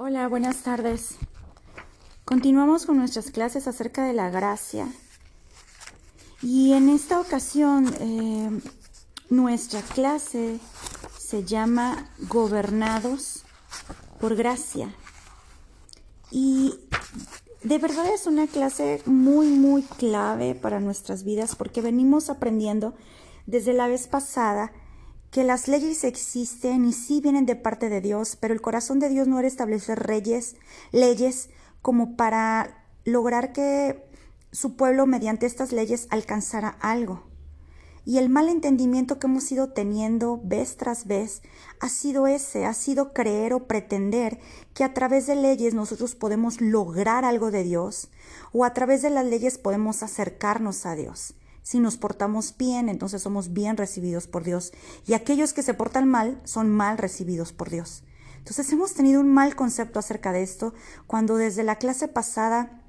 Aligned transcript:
Hola, 0.00 0.28
buenas 0.28 0.58
tardes. 0.58 1.16
Continuamos 2.24 2.86
con 2.86 2.98
nuestras 2.98 3.32
clases 3.32 3.66
acerca 3.66 4.04
de 4.04 4.12
la 4.12 4.30
gracia. 4.30 4.86
Y 6.40 6.72
en 6.74 6.88
esta 6.88 7.18
ocasión 7.18 7.92
eh, 7.98 8.48
nuestra 9.28 9.82
clase 9.82 10.60
se 11.18 11.42
llama 11.42 12.12
Gobernados 12.28 13.42
por 14.20 14.36
Gracia. 14.36 14.94
Y 16.30 16.78
de 17.64 17.78
verdad 17.78 18.06
es 18.06 18.28
una 18.28 18.46
clase 18.46 19.02
muy, 19.04 19.48
muy 19.48 19.82
clave 19.82 20.54
para 20.54 20.78
nuestras 20.78 21.24
vidas 21.24 21.56
porque 21.56 21.80
venimos 21.80 22.30
aprendiendo 22.30 22.94
desde 23.46 23.72
la 23.72 23.88
vez 23.88 24.06
pasada 24.06 24.70
que 25.30 25.44
las 25.44 25.68
leyes 25.68 26.04
existen 26.04 26.84
y 26.84 26.92
sí 26.92 27.20
vienen 27.20 27.46
de 27.46 27.56
parte 27.56 27.88
de 27.88 28.00
Dios, 28.00 28.36
pero 28.36 28.54
el 28.54 28.60
corazón 28.60 28.98
de 28.98 29.08
Dios 29.08 29.28
no 29.28 29.38
era 29.38 29.48
establecer 29.48 29.98
reyes, 29.98 30.56
leyes 30.90 31.50
como 31.82 32.16
para 32.16 32.84
lograr 33.04 33.52
que 33.52 34.04
su 34.52 34.76
pueblo 34.76 35.06
mediante 35.06 35.46
estas 35.46 35.72
leyes 35.72 36.06
alcanzara 36.10 36.68
algo. 36.80 37.24
Y 38.04 38.16
el 38.16 38.30
mal 38.30 38.48
entendimiento 38.48 39.18
que 39.18 39.26
hemos 39.26 39.52
ido 39.52 39.68
teniendo 39.74 40.40
vez 40.42 40.78
tras 40.78 41.06
vez 41.06 41.42
ha 41.78 41.90
sido 41.90 42.26
ese, 42.26 42.64
ha 42.64 42.72
sido 42.72 43.12
creer 43.12 43.52
o 43.52 43.66
pretender 43.66 44.38
que 44.72 44.82
a 44.82 44.94
través 44.94 45.26
de 45.26 45.34
leyes 45.34 45.74
nosotros 45.74 46.14
podemos 46.14 46.62
lograr 46.62 47.26
algo 47.26 47.50
de 47.50 47.64
Dios 47.64 48.08
o 48.52 48.64
a 48.64 48.72
través 48.72 49.02
de 49.02 49.10
las 49.10 49.26
leyes 49.26 49.58
podemos 49.58 50.02
acercarnos 50.02 50.86
a 50.86 50.94
Dios. 50.94 51.34
Si 51.68 51.80
nos 51.80 51.98
portamos 51.98 52.54
bien, 52.56 52.88
entonces 52.88 53.20
somos 53.20 53.52
bien 53.52 53.76
recibidos 53.76 54.26
por 54.26 54.42
Dios. 54.42 54.72
Y 55.06 55.12
aquellos 55.12 55.52
que 55.52 55.62
se 55.62 55.74
portan 55.74 56.08
mal 56.08 56.40
son 56.44 56.70
mal 56.70 56.96
recibidos 56.96 57.52
por 57.52 57.68
Dios. 57.68 58.04
Entonces 58.38 58.72
hemos 58.72 58.94
tenido 58.94 59.20
un 59.20 59.30
mal 59.30 59.54
concepto 59.54 59.98
acerca 59.98 60.32
de 60.32 60.42
esto 60.42 60.72
cuando 61.06 61.36
desde 61.36 61.64
la 61.64 61.76
clase 61.76 62.08
pasada 62.08 62.80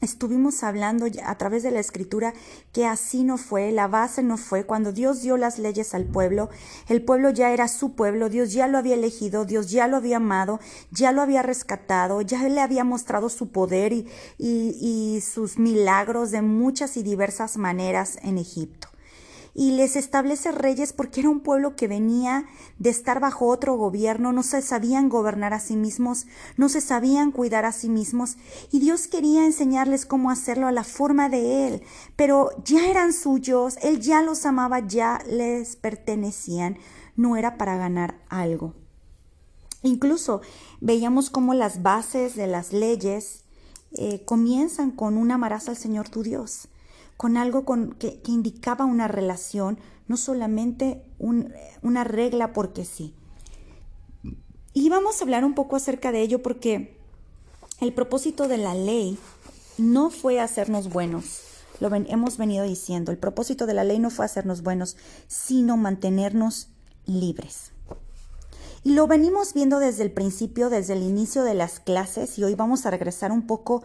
Estuvimos 0.00 0.62
hablando 0.62 1.06
a 1.26 1.34
través 1.36 1.62
de 1.62 1.70
la 1.70 1.80
escritura 1.80 2.32
que 2.72 2.86
así 2.86 3.22
no 3.22 3.36
fue, 3.36 3.70
la 3.70 3.86
base 3.86 4.22
no 4.22 4.38
fue. 4.38 4.64
Cuando 4.64 4.92
Dios 4.92 5.20
dio 5.20 5.36
las 5.36 5.58
leyes 5.58 5.94
al 5.94 6.06
pueblo, 6.06 6.48
el 6.88 7.02
pueblo 7.02 7.28
ya 7.28 7.52
era 7.52 7.68
su 7.68 7.92
pueblo, 7.92 8.30
Dios 8.30 8.52
ya 8.52 8.66
lo 8.66 8.78
había 8.78 8.94
elegido, 8.94 9.44
Dios 9.44 9.70
ya 9.70 9.88
lo 9.88 9.98
había 9.98 10.16
amado, 10.16 10.58
ya 10.90 11.12
lo 11.12 11.20
había 11.20 11.42
rescatado, 11.42 12.22
ya 12.22 12.48
le 12.48 12.62
había 12.62 12.82
mostrado 12.82 13.28
su 13.28 13.50
poder 13.50 13.92
y, 13.92 14.06
y 14.38 15.20
sus 15.20 15.58
milagros 15.58 16.30
de 16.30 16.40
muchas 16.40 16.96
y 16.96 17.02
diversas 17.02 17.58
maneras 17.58 18.18
en 18.22 18.38
Egipto 18.38 18.89
y 19.54 19.72
les 19.72 19.96
establece 19.96 20.52
reyes 20.52 20.92
porque 20.92 21.20
era 21.20 21.30
un 21.30 21.40
pueblo 21.40 21.76
que 21.76 21.88
venía 21.88 22.46
de 22.78 22.90
estar 22.90 23.20
bajo 23.20 23.46
otro 23.46 23.76
gobierno, 23.76 24.32
no 24.32 24.42
se 24.42 24.62
sabían 24.62 25.08
gobernar 25.08 25.52
a 25.52 25.60
sí 25.60 25.76
mismos, 25.76 26.26
no 26.56 26.68
se 26.68 26.80
sabían 26.80 27.32
cuidar 27.32 27.64
a 27.64 27.72
sí 27.72 27.88
mismos 27.88 28.36
y 28.70 28.80
Dios 28.80 29.06
quería 29.08 29.44
enseñarles 29.44 30.06
cómo 30.06 30.30
hacerlo 30.30 30.66
a 30.66 30.72
la 30.72 30.84
forma 30.84 31.28
de 31.28 31.68
Él, 31.68 31.82
pero 32.16 32.50
ya 32.64 32.88
eran 32.88 33.12
suyos, 33.12 33.76
Él 33.82 34.00
ya 34.00 34.22
los 34.22 34.46
amaba, 34.46 34.80
ya 34.80 35.22
les 35.28 35.76
pertenecían, 35.76 36.78
no 37.16 37.36
era 37.36 37.58
para 37.58 37.76
ganar 37.76 38.20
algo. 38.28 38.74
Incluso 39.82 40.42
veíamos 40.80 41.30
cómo 41.30 41.54
las 41.54 41.82
bases 41.82 42.34
de 42.36 42.46
las 42.46 42.72
leyes 42.72 43.44
eh, 43.92 44.24
comienzan 44.24 44.90
con 44.90 45.16
un 45.16 45.30
amarás 45.30 45.68
al 45.68 45.76
Señor 45.76 46.08
tu 46.08 46.22
Dios 46.22 46.69
con 47.20 47.36
algo 47.36 47.66
que, 47.98 48.22
indicaba 48.28 48.86
una 48.86 49.06
relación, 49.06 49.78
no 50.08 50.16
solamente 50.16 51.04
una 51.18 52.02
regla 52.02 52.54
porque 52.54 52.86
sí. 52.86 53.14
Y 54.72 54.88
vamos 54.88 55.20
a 55.20 55.24
hablar 55.24 55.44
un 55.44 55.54
poco 55.54 55.76
acerca 55.76 56.12
de 56.12 56.22
ello 56.22 56.42
porque 56.42 56.96
el 57.78 57.92
propósito 57.92 58.48
de 58.48 58.56
la 58.56 58.72
ley 58.72 59.18
no 59.76 60.08
fue 60.08 60.40
hacernos 60.40 60.88
buenos. 60.88 61.42
Lo 61.78 61.94
hemos 61.94 62.38
venido 62.38 62.64
diciendo. 62.64 63.12
El 63.12 63.18
propósito 63.18 63.66
de 63.66 63.74
la 63.74 63.84
ley 63.84 63.98
no 63.98 64.08
fue 64.08 64.24
hacernos 64.24 64.62
buenos, 64.62 64.96
sino 65.28 65.76
mantenernos 65.76 66.68
libres. 67.04 67.72
Y 68.82 68.94
lo 68.94 69.06
venimos 69.06 69.52
viendo 69.52 69.78
desde 69.78 70.04
el 70.04 70.10
principio, 70.10 70.70
desde 70.70 70.94
el 70.94 71.02
inicio 71.02 71.44
de 71.44 71.52
las 71.52 71.80
clases, 71.80 72.38
y 72.38 72.44
hoy 72.44 72.54
vamos 72.54 72.86
a 72.86 72.90
regresar 72.90 73.30
un 73.30 73.46
poco 73.46 73.82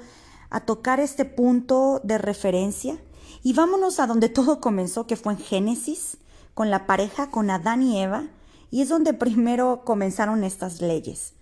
a 0.49 0.61
tocar 0.61 1.01
este 1.01 1.25
punto 1.25 1.99
de 2.01 2.17
referencia 2.17 2.97
y 3.45 3.53
vámonos 3.53 3.99
a 3.99 4.07
donde 4.07 4.27
todo 4.27 4.59
comenzó, 4.59 5.05
que 5.05 5.15
fue 5.15 5.33
en 5.33 5.39
Génesis, 5.39 6.17
con 6.55 6.71
la 6.71 6.87
pareja, 6.87 7.29
con 7.29 7.51
Adán 7.51 7.83
y 7.83 8.01
Eva, 8.01 8.23
y 8.71 8.81
es 8.81 8.89
donde 8.89 9.13
primero 9.13 9.83
comenzaron 9.85 10.43
estas 10.43 10.81
leyes. 10.81 11.33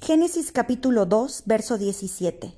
Génesis 0.00 0.50
capítulo 0.50 1.06
2, 1.06 1.44
verso 1.46 1.78
17. 1.78 2.54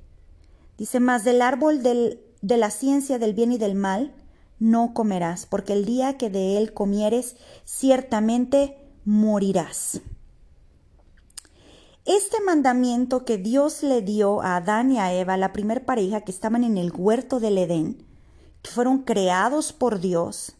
Dice, 0.78 0.98
más 0.98 1.24
del 1.24 1.42
árbol 1.42 1.82
del, 1.82 2.22
de 2.40 2.56
la 2.56 2.70
ciencia 2.70 3.18
del 3.18 3.34
bien 3.34 3.52
y 3.52 3.58
del 3.58 3.74
mal 3.74 4.14
no 4.58 4.94
comerás, 4.94 5.44
porque 5.44 5.74
el 5.74 5.84
día 5.84 6.16
que 6.16 6.30
de 6.30 6.56
él 6.56 6.72
comieres, 6.72 7.36
ciertamente 7.66 8.78
morirás. 9.04 10.00
Este 12.06 12.40
mandamiento 12.40 13.26
que 13.26 13.36
Dios 13.36 13.82
le 13.82 14.00
dio 14.00 14.40
a 14.40 14.56
Adán 14.56 14.90
y 14.90 14.98
a 14.98 15.12
Eva, 15.12 15.36
la 15.36 15.52
primer 15.52 15.84
pareja 15.84 16.22
que 16.22 16.32
estaban 16.32 16.64
en 16.64 16.78
el 16.78 16.90
huerto 16.96 17.40
del 17.40 17.58
Edén, 17.58 18.08
fueron 18.64 19.02
creados 19.02 19.72
por 19.72 20.00
Dios, 20.00 20.56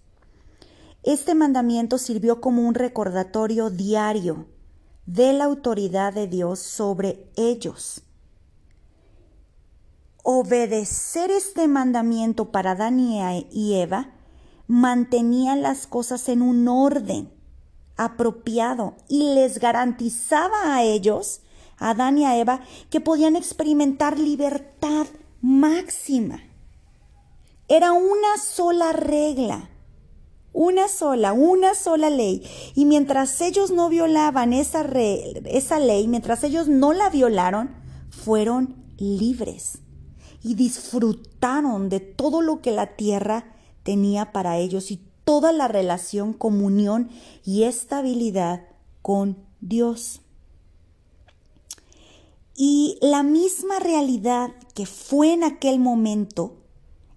este 1.02 1.34
mandamiento 1.34 1.96
sirvió 1.96 2.42
como 2.42 2.66
un 2.66 2.74
recordatorio 2.74 3.70
diario 3.70 4.46
de 5.06 5.32
la 5.32 5.44
autoridad 5.44 6.12
de 6.12 6.26
Dios 6.26 6.58
sobre 6.58 7.30
ellos. 7.36 8.02
Obedecer 10.22 11.30
este 11.30 11.68
mandamiento 11.68 12.52
para 12.52 12.72
Adán 12.72 13.00
y 13.00 13.74
Eva 13.74 14.10
mantenía 14.66 15.56
las 15.56 15.86
cosas 15.86 16.28
en 16.28 16.42
un 16.42 16.68
orden 16.68 17.32
apropiado 17.96 18.94
y 19.08 19.34
les 19.34 19.58
garantizaba 19.58 20.76
a 20.76 20.82
ellos, 20.82 21.40
a 21.78 21.90
Adán 21.90 22.18
y 22.18 22.26
a 22.26 22.38
Eva, 22.38 22.60
que 22.90 23.00
podían 23.00 23.36
experimentar 23.36 24.18
libertad 24.18 25.06
máxima. 25.40 26.49
Era 27.70 27.92
una 27.92 28.36
sola 28.36 28.90
regla, 28.90 29.70
una 30.52 30.88
sola, 30.88 31.32
una 31.32 31.76
sola 31.76 32.10
ley. 32.10 32.42
Y 32.74 32.84
mientras 32.84 33.40
ellos 33.40 33.70
no 33.70 33.88
violaban 33.88 34.52
esa, 34.52 34.82
esa 34.82 35.78
ley, 35.78 36.08
mientras 36.08 36.42
ellos 36.42 36.66
no 36.66 36.92
la 36.92 37.10
violaron, 37.10 37.70
fueron 38.10 38.74
libres 38.98 39.78
y 40.42 40.56
disfrutaron 40.56 41.88
de 41.88 42.00
todo 42.00 42.42
lo 42.42 42.60
que 42.60 42.72
la 42.72 42.96
tierra 42.96 43.54
tenía 43.84 44.32
para 44.32 44.58
ellos 44.58 44.90
y 44.90 45.00
toda 45.24 45.52
la 45.52 45.68
relación, 45.68 46.32
comunión 46.32 47.08
y 47.44 47.62
estabilidad 47.62 48.66
con 49.00 49.38
Dios. 49.60 50.22
Y 52.56 52.98
la 53.00 53.22
misma 53.22 53.78
realidad 53.78 54.50
que 54.74 54.86
fue 54.86 55.32
en 55.34 55.44
aquel 55.44 55.78
momento 55.78 56.59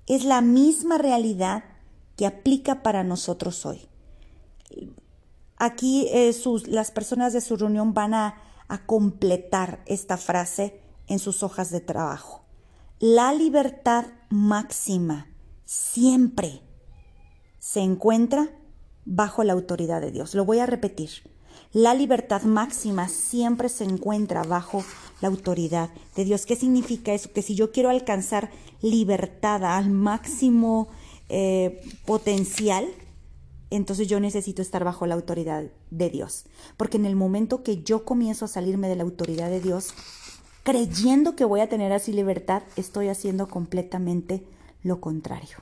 es 0.08 0.26
la 0.26 0.42
misma 0.42 0.98
realidad 0.98 1.64
que 2.16 2.26
aplica 2.26 2.84
para 2.84 3.04
nosotros 3.04 3.66
hoy. 3.66 3.88
Aquí 5.58 6.08
eh, 6.12 6.36
las 6.68 6.92
personas 6.92 7.34
de 7.34 7.42
su 7.42 7.56
reunión 7.56 7.94
van 7.94 8.14
a, 8.14 8.36
a 8.68 8.86
completar 8.86 9.82
esta 9.86 10.18
frase 10.18 10.82
en 11.08 11.20
sus 11.20 11.44
hojas 11.44 11.70
de 11.70 11.80
trabajo. 11.80 12.44
La 13.00 13.34
libertad 13.34 14.06
máxima 14.30 15.28
siempre 15.66 16.62
se 17.60 17.82
encuentra 17.82 18.50
bajo 19.06 19.44
la 19.44 19.54
autoridad 19.54 20.02
de 20.02 20.12
Dios. 20.12 20.36
Lo 20.36 20.46
voy 20.46 20.60
a 20.60 20.66
repetir. 20.66 21.10
La 21.72 21.94
libertad 21.94 22.44
máxima 22.44 23.08
siempre 23.08 23.70
se 23.70 23.84
encuentra 23.84 24.44
bajo 24.44 24.84
la 25.22 25.28
autoridad 25.30 25.90
de 26.16 26.26
Dios. 26.26 26.46
¿Qué 26.46 26.56
significa 26.56 27.14
eso? 27.14 27.32
Que 27.32 27.42
si 27.42 27.56
yo 27.56 27.72
quiero 27.72 27.90
alcanzar 27.90 28.52
libertad 28.82 29.64
al 29.64 29.90
máximo 29.90 30.90
eh, 31.30 31.82
potencial, 32.06 32.86
entonces 33.70 34.08
yo 34.08 34.20
necesito 34.20 34.62
estar 34.62 34.84
bajo 34.84 35.08
la 35.08 35.16
autoridad 35.16 35.64
de 35.90 36.10
Dios. 36.10 36.46
Porque 36.78 36.98
en 36.98 37.06
el 37.06 37.16
momento 37.16 37.64
que 37.64 37.82
yo 37.82 38.06
comienzo 38.06 38.46
a 38.46 38.50
salirme 38.50 38.88
de 38.88 38.96
la 38.96 39.04
autoridad 39.04 39.50
de 39.50 39.62
Dios, 39.62 39.94
creyendo 40.64 41.36
que 41.36 41.46
voy 41.46 41.62
a 41.62 41.70
tener 41.70 41.92
así 41.92 42.14
libertad, 42.14 42.64
estoy 42.76 43.08
haciendo 43.08 43.48
completamente 43.48 44.44
lo 44.84 45.02
contrario. 45.02 45.58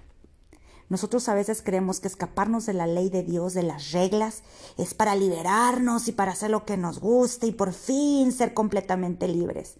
Nosotros 0.91 1.29
a 1.29 1.35
veces 1.35 1.61
creemos 1.61 2.01
que 2.01 2.09
escaparnos 2.09 2.65
de 2.65 2.73
la 2.73 2.85
ley 2.85 3.09
de 3.09 3.23
Dios, 3.23 3.53
de 3.53 3.63
las 3.63 3.93
reglas, 3.93 4.43
es 4.77 4.93
para 4.93 5.15
liberarnos 5.15 6.09
y 6.09 6.11
para 6.11 6.33
hacer 6.33 6.49
lo 6.49 6.65
que 6.65 6.75
nos 6.75 6.99
guste 6.99 7.47
y 7.47 7.53
por 7.53 7.71
fin 7.71 8.33
ser 8.33 8.53
completamente 8.53 9.29
libres. 9.29 9.75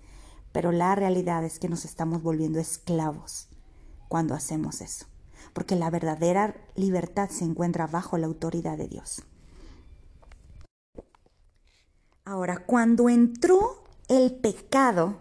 Pero 0.53 0.71
la 0.71 0.95
realidad 0.95 1.43
es 1.43 1.59
que 1.59 1.67
nos 1.67 1.83
estamos 1.83 2.23
volviendo 2.23 2.61
esclavos 2.61 3.49
cuando 4.07 4.35
hacemos 4.35 4.79
eso, 4.79 5.05
porque 5.51 5.75
la 5.75 5.89
verdadera 5.89 6.55
libertad 6.75 7.29
se 7.29 7.43
encuentra 7.43 7.87
bajo 7.87 8.17
la 8.17 8.27
autoridad 8.27 8.77
de 8.77 8.87
Dios. 8.87 9.21
Ahora, 12.23 12.63
cuando 12.65 13.09
entró 13.09 13.83
el 14.07 14.31
pecado 14.31 15.17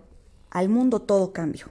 al 0.51 0.69
mundo 0.69 1.03
todo 1.03 1.33
cambió. 1.33 1.67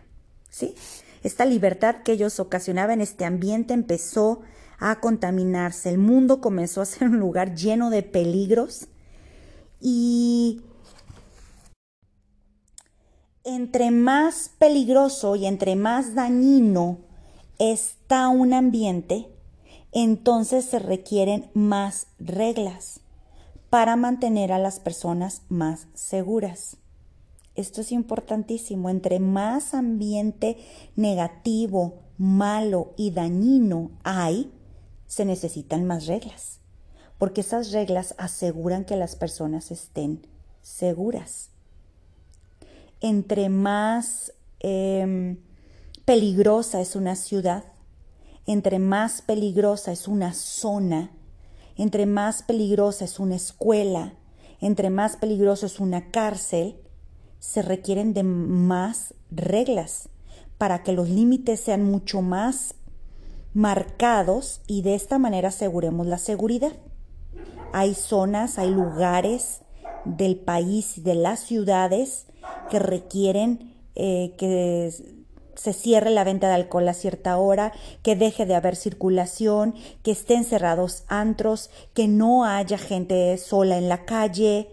¿Sí? 0.49 0.75
Esta 1.23 1.45
libertad 1.45 1.97
que 2.03 2.13
ellos 2.13 2.39
ocasionaban 2.39 2.95
en 2.95 3.01
este 3.01 3.25
ambiente 3.25 3.73
empezó 3.73 4.41
a 4.79 4.99
contaminarse. 4.99 5.89
El 5.89 5.97
mundo 5.97 6.41
comenzó 6.41 6.81
a 6.81 6.85
ser 6.85 7.09
un 7.09 7.19
lugar 7.19 7.55
lleno 7.55 7.89
de 7.89 8.03
peligros 8.03 8.87
y 9.81 10.61
entre 13.43 13.91
más 13.91 14.51
peligroso 14.59 15.35
y 15.35 15.45
entre 15.45 15.75
más 15.75 16.13
dañino 16.13 16.99
está 17.57 18.29
un 18.29 18.53
ambiente, 18.53 19.27
entonces 19.91 20.65
se 20.65 20.79
requieren 20.79 21.49
más 21.53 22.07
reglas 22.19 23.01
para 23.69 23.95
mantener 23.95 24.51
a 24.51 24.59
las 24.59 24.79
personas 24.79 25.41
más 25.49 25.87
seguras. 25.93 26.77
Esto 27.59 27.81
es 27.81 27.91
importantísimo. 27.91 28.89
Entre 28.89 29.19
más 29.19 29.73
ambiente 29.73 30.55
negativo, 30.95 32.03
malo 32.17 32.93
y 32.95 33.11
dañino 33.11 33.91
hay, 34.03 34.49
se 35.07 35.25
necesitan 35.25 35.85
más 35.85 36.07
reglas, 36.07 36.61
porque 37.17 37.41
esas 37.41 37.73
reglas 37.73 38.15
aseguran 38.17 38.85
que 38.85 38.95
las 38.95 39.17
personas 39.17 39.71
estén 39.71 40.25
seguras. 40.61 41.49
Entre 43.01 43.49
más 43.49 44.31
em, 44.61 45.39
peligrosa 46.05 46.79
es 46.79 46.95
una 46.95 47.17
ciudad, 47.17 47.65
entre 48.45 48.79
más 48.79 49.21
peligrosa 49.21 49.91
es 49.91 50.07
una 50.07 50.33
zona, 50.33 51.11
entre 51.75 52.05
más 52.05 52.41
peligrosa 52.41 53.03
es 53.03 53.19
una 53.19 53.35
escuela, 53.35 54.13
entre 54.61 54.89
más 54.89 55.17
peligroso 55.17 55.65
es 55.65 55.81
una 55.81 56.09
cárcel, 56.09 56.77
se 57.39 57.61
requieren 57.61 58.13
de 58.13 58.23
más 58.23 59.13
reglas 59.31 60.09
para 60.57 60.83
que 60.83 60.91
los 60.91 61.09
límites 61.09 61.59
sean 61.59 61.83
mucho 61.83 62.21
más 62.21 62.75
marcados 63.53 64.61
y 64.67 64.81
de 64.81 64.95
esta 64.95 65.17
manera 65.17 65.49
aseguremos 65.49 66.05
la 66.05 66.17
seguridad. 66.17 66.73
Hay 67.73 67.93
zonas, 67.93 68.59
hay 68.59 68.71
lugares 68.71 69.61
del 70.05 70.37
país 70.37 70.97
y 70.97 71.01
de 71.01 71.15
las 71.15 71.39
ciudades 71.39 72.27
que 72.69 72.79
requieren 72.79 73.73
eh, 73.95 74.35
que 74.37 74.93
se 75.55 75.73
cierre 75.73 76.09
la 76.09 76.23
venta 76.23 76.47
de 76.47 76.53
alcohol 76.53 76.87
a 76.87 76.93
cierta 76.93 77.37
hora, 77.37 77.73
que 78.01 78.15
deje 78.15 78.45
de 78.45 78.55
haber 78.55 78.77
circulación, 78.77 79.75
que 80.03 80.11
estén 80.11 80.45
cerrados 80.45 81.03
antros, 81.09 81.69
que 81.93 82.07
no 82.07 82.45
haya 82.45 82.77
gente 82.77 83.37
sola 83.37 83.77
en 83.77 83.89
la 83.89 84.05
calle, 84.05 84.69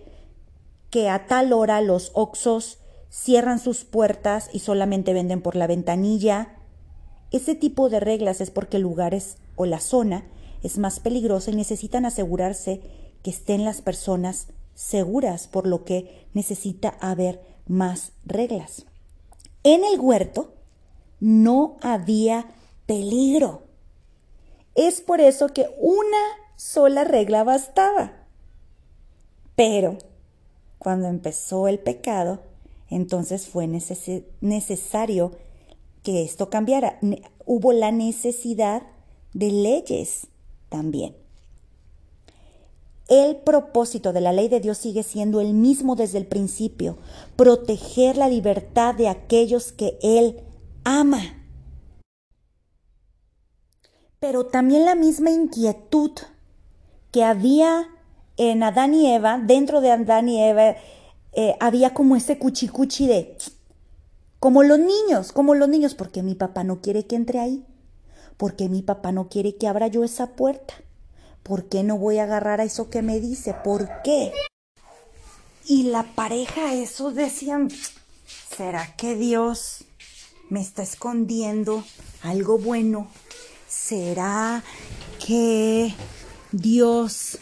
que 0.90 1.08
a 1.08 1.26
tal 1.26 1.52
hora 1.52 1.80
los 1.80 2.10
oxos 2.14 2.78
cierran 3.10 3.58
sus 3.58 3.84
puertas 3.84 4.50
y 4.52 4.60
solamente 4.60 5.12
venden 5.12 5.40
por 5.40 5.56
la 5.56 5.66
ventanilla. 5.66 6.56
Ese 7.30 7.54
tipo 7.54 7.88
de 7.88 8.00
reglas 8.00 8.40
es 8.40 8.50
porque 8.50 8.76
el 8.76 8.82
lugar 8.82 9.14
es, 9.14 9.38
o 9.56 9.66
la 9.66 9.80
zona 9.80 10.26
es 10.62 10.78
más 10.78 11.00
peligrosa 11.00 11.50
y 11.50 11.56
necesitan 11.56 12.04
asegurarse 12.04 12.80
que 13.22 13.30
estén 13.30 13.64
las 13.64 13.82
personas 13.82 14.48
seguras, 14.74 15.48
por 15.48 15.66
lo 15.66 15.84
que 15.84 16.26
necesita 16.34 16.96
haber 17.00 17.40
más 17.66 18.12
reglas. 18.24 18.86
En 19.62 19.84
el 19.84 19.98
huerto 19.98 20.54
no 21.18 21.76
había 21.80 22.46
peligro. 22.86 23.62
Es 24.74 25.00
por 25.00 25.20
eso 25.20 25.48
que 25.48 25.74
una 25.80 26.18
sola 26.56 27.04
regla 27.04 27.42
bastaba. 27.44 28.12
Pero 29.56 29.98
cuando 30.78 31.08
empezó 31.08 31.68
el 31.68 31.78
pecado, 31.78 32.40
entonces 32.88 33.46
fue 33.46 33.66
necesario 33.66 35.32
que 36.02 36.22
esto 36.22 36.50
cambiara. 36.50 36.98
Hubo 37.44 37.72
la 37.72 37.90
necesidad 37.90 38.82
de 39.34 39.50
leyes 39.50 40.28
también. 40.68 41.16
El 43.08 43.36
propósito 43.36 44.12
de 44.12 44.20
la 44.20 44.32
ley 44.32 44.48
de 44.48 44.60
Dios 44.60 44.78
sigue 44.78 45.04
siendo 45.04 45.40
el 45.40 45.54
mismo 45.54 45.94
desde 45.94 46.18
el 46.18 46.26
principio, 46.26 46.98
proteger 47.36 48.16
la 48.16 48.28
libertad 48.28 48.94
de 48.94 49.08
aquellos 49.08 49.70
que 49.70 49.96
Él 50.02 50.40
ama. 50.82 51.22
Pero 54.18 54.46
también 54.46 54.84
la 54.84 54.96
misma 54.96 55.30
inquietud 55.30 56.10
que 57.12 57.22
había 57.22 57.88
en 58.36 58.62
Adán 58.62 58.94
y 58.94 59.12
Eva, 59.12 59.38
dentro 59.38 59.80
de 59.80 59.92
Adán 59.92 60.28
y 60.28 60.42
Eva, 60.42 60.76
eh, 61.32 61.56
había 61.60 61.94
como 61.94 62.16
ese 62.16 62.38
cuchicuchi 62.38 63.06
de, 63.06 63.36
como 64.38 64.62
los 64.62 64.78
niños, 64.78 65.32
como 65.32 65.54
los 65.54 65.68
niños, 65.68 65.94
porque 65.94 66.22
mi 66.22 66.34
papá 66.34 66.64
no 66.64 66.80
quiere 66.80 67.06
que 67.06 67.16
entre 67.16 67.40
ahí, 67.40 67.64
porque 68.36 68.68
mi 68.68 68.82
papá 68.82 69.12
no 69.12 69.28
quiere 69.28 69.56
que 69.56 69.66
abra 69.66 69.88
yo 69.88 70.04
esa 70.04 70.34
puerta, 70.36 70.74
¿por 71.42 71.68
qué 71.68 71.82
no 71.82 71.98
voy 71.98 72.18
a 72.18 72.24
agarrar 72.24 72.60
a 72.60 72.64
eso 72.64 72.90
que 72.90 73.02
me 73.02 73.20
dice? 73.20 73.54
¿Por 73.64 73.88
qué? 74.02 74.32
Y 75.66 75.84
la 75.84 76.04
pareja, 76.14 76.74
eso 76.74 77.10
decían, 77.10 77.70
¿será 78.56 78.94
que 78.96 79.16
Dios 79.16 79.84
me 80.48 80.60
está 80.60 80.82
escondiendo 80.82 81.84
algo 82.22 82.58
bueno? 82.58 83.08
¿Será 83.68 84.62
que 85.24 85.92
Dios 86.52 87.38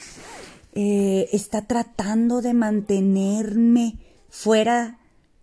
eh, 0.74 1.28
está 1.32 1.62
tratando 1.62 2.42
de 2.42 2.54
mantenerme 2.54 3.98
fuera 4.28 4.98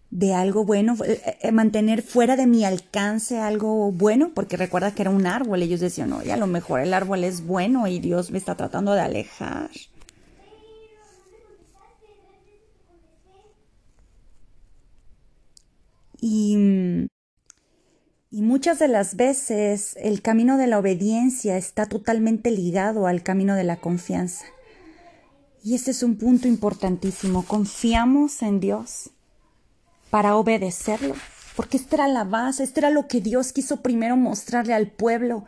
de 0.09 0.33
algo 0.33 0.65
bueno, 0.65 0.95
eh, 1.05 1.21
eh, 1.41 1.51
mantener 1.51 2.01
fuera 2.01 2.35
de 2.35 2.45
mi 2.47 2.65
alcance 2.65 3.39
algo 3.39 3.91
bueno, 3.91 4.31
porque 4.35 4.57
recuerda 4.57 4.93
que 4.93 5.03
era 5.03 5.11
un 5.11 5.25
árbol, 5.25 5.61
ellos 5.63 5.79
decían, 5.79 6.11
oye, 6.13 6.33
a 6.33 6.37
lo 6.37 6.47
mejor 6.47 6.81
el 6.81 6.93
árbol 6.93 7.23
es 7.23 7.45
bueno 7.45 7.87
y 7.87 7.99
Dios 7.99 8.31
me 8.31 8.37
está 8.37 8.55
tratando 8.55 8.93
de 8.93 9.01
alejar. 9.01 9.69
Y 16.19 17.07
y 18.33 18.43
muchas 18.43 18.79
de 18.79 18.87
las 18.87 19.17
veces 19.17 19.97
el 19.99 20.21
camino 20.21 20.57
de 20.57 20.65
la 20.65 20.79
obediencia 20.79 21.57
está 21.57 21.85
totalmente 21.87 22.49
ligado 22.49 23.05
al 23.05 23.23
camino 23.23 23.55
de 23.55 23.65
la 23.65 23.75
confianza. 23.75 24.45
Y 25.63 25.75
ese 25.75 25.91
es 25.91 26.01
un 26.01 26.15
punto 26.15 26.47
importantísimo. 26.47 27.43
Confiamos 27.45 28.41
en 28.41 28.59
Dios 28.59 29.11
para 30.09 30.35
obedecerlo, 30.35 31.15
porque 31.55 31.77
esta 31.77 31.97
era 31.97 32.07
la 32.07 32.23
base, 32.23 32.63
esto 32.63 32.79
era 32.79 32.89
lo 32.89 33.07
que 33.07 33.21
Dios 33.21 33.53
quiso 33.53 33.81
primero 33.81 34.17
mostrarle 34.17 34.73
al 34.73 34.87
pueblo. 34.87 35.45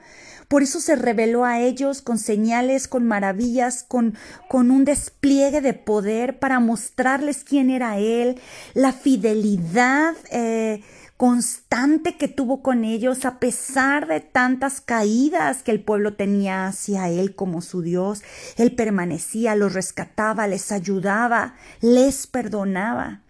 Por 0.48 0.62
eso 0.62 0.80
se 0.80 0.96
reveló 0.96 1.46
a 1.46 1.60
ellos 1.60 2.02
con 2.02 2.20
señales, 2.20 2.88
con 2.88 3.08
maravillas, 3.08 3.84
con, 3.84 4.16
con 4.48 4.70
un 4.70 4.86
despliegue 4.86 5.62
de 5.62 5.74
poder 5.74 6.38
para 6.38 6.60
mostrarles 6.60 7.44
quién 7.44 7.72
era 7.72 7.98
Él, 7.98 8.40
la 8.76 8.94
fidelidad. 8.94 10.14
Eh, 10.32 10.84
constante 11.24 12.18
que 12.18 12.28
tuvo 12.28 12.62
con 12.62 12.84
ellos 12.84 13.24
a 13.24 13.40
pesar 13.40 14.08
de 14.08 14.20
tantas 14.20 14.82
caídas 14.82 15.64
que 15.64 15.72
el 15.72 15.82
pueblo 15.82 16.16
tenía 16.16 16.68
hacia 16.68 17.08
él 17.08 17.34
como 17.34 17.62
su 17.62 17.82
Dios. 17.82 18.24
Él 18.58 18.76
permanecía, 18.76 19.56
los 19.56 19.72
rescataba, 19.72 20.48
les 20.48 20.74
ayudaba, 20.74 21.56
les 21.80 22.28
perdonaba. 22.28 23.22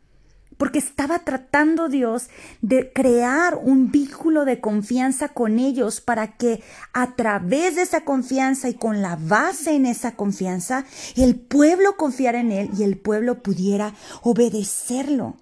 Porque 0.58 0.80
estaba 0.80 1.20
tratando 1.20 1.88
Dios 1.88 2.30
de 2.64 2.92
crear 2.92 3.60
un 3.62 3.92
vínculo 3.92 4.44
de 4.44 4.60
confianza 4.60 5.30
con 5.30 5.60
ellos 5.60 6.02
para 6.02 6.36
que 6.36 6.64
a 6.94 7.14
través 7.16 7.76
de 7.76 7.84
esa 7.84 8.02
confianza 8.02 8.70
y 8.70 8.74
con 8.74 9.04
la 9.04 9.18
base 9.18 9.76
en 9.76 9.86
esa 9.86 10.16
confianza, 10.16 10.84
el 11.16 11.36
pueblo 11.36 11.96
confiara 11.96 12.40
en 12.40 12.54
Él 12.54 12.72
y 12.76 12.82
el 12.82 12.98
pueblo 12.98 13.44
pudiera 13.44 13.94
obedecerlo. 14.24 15.38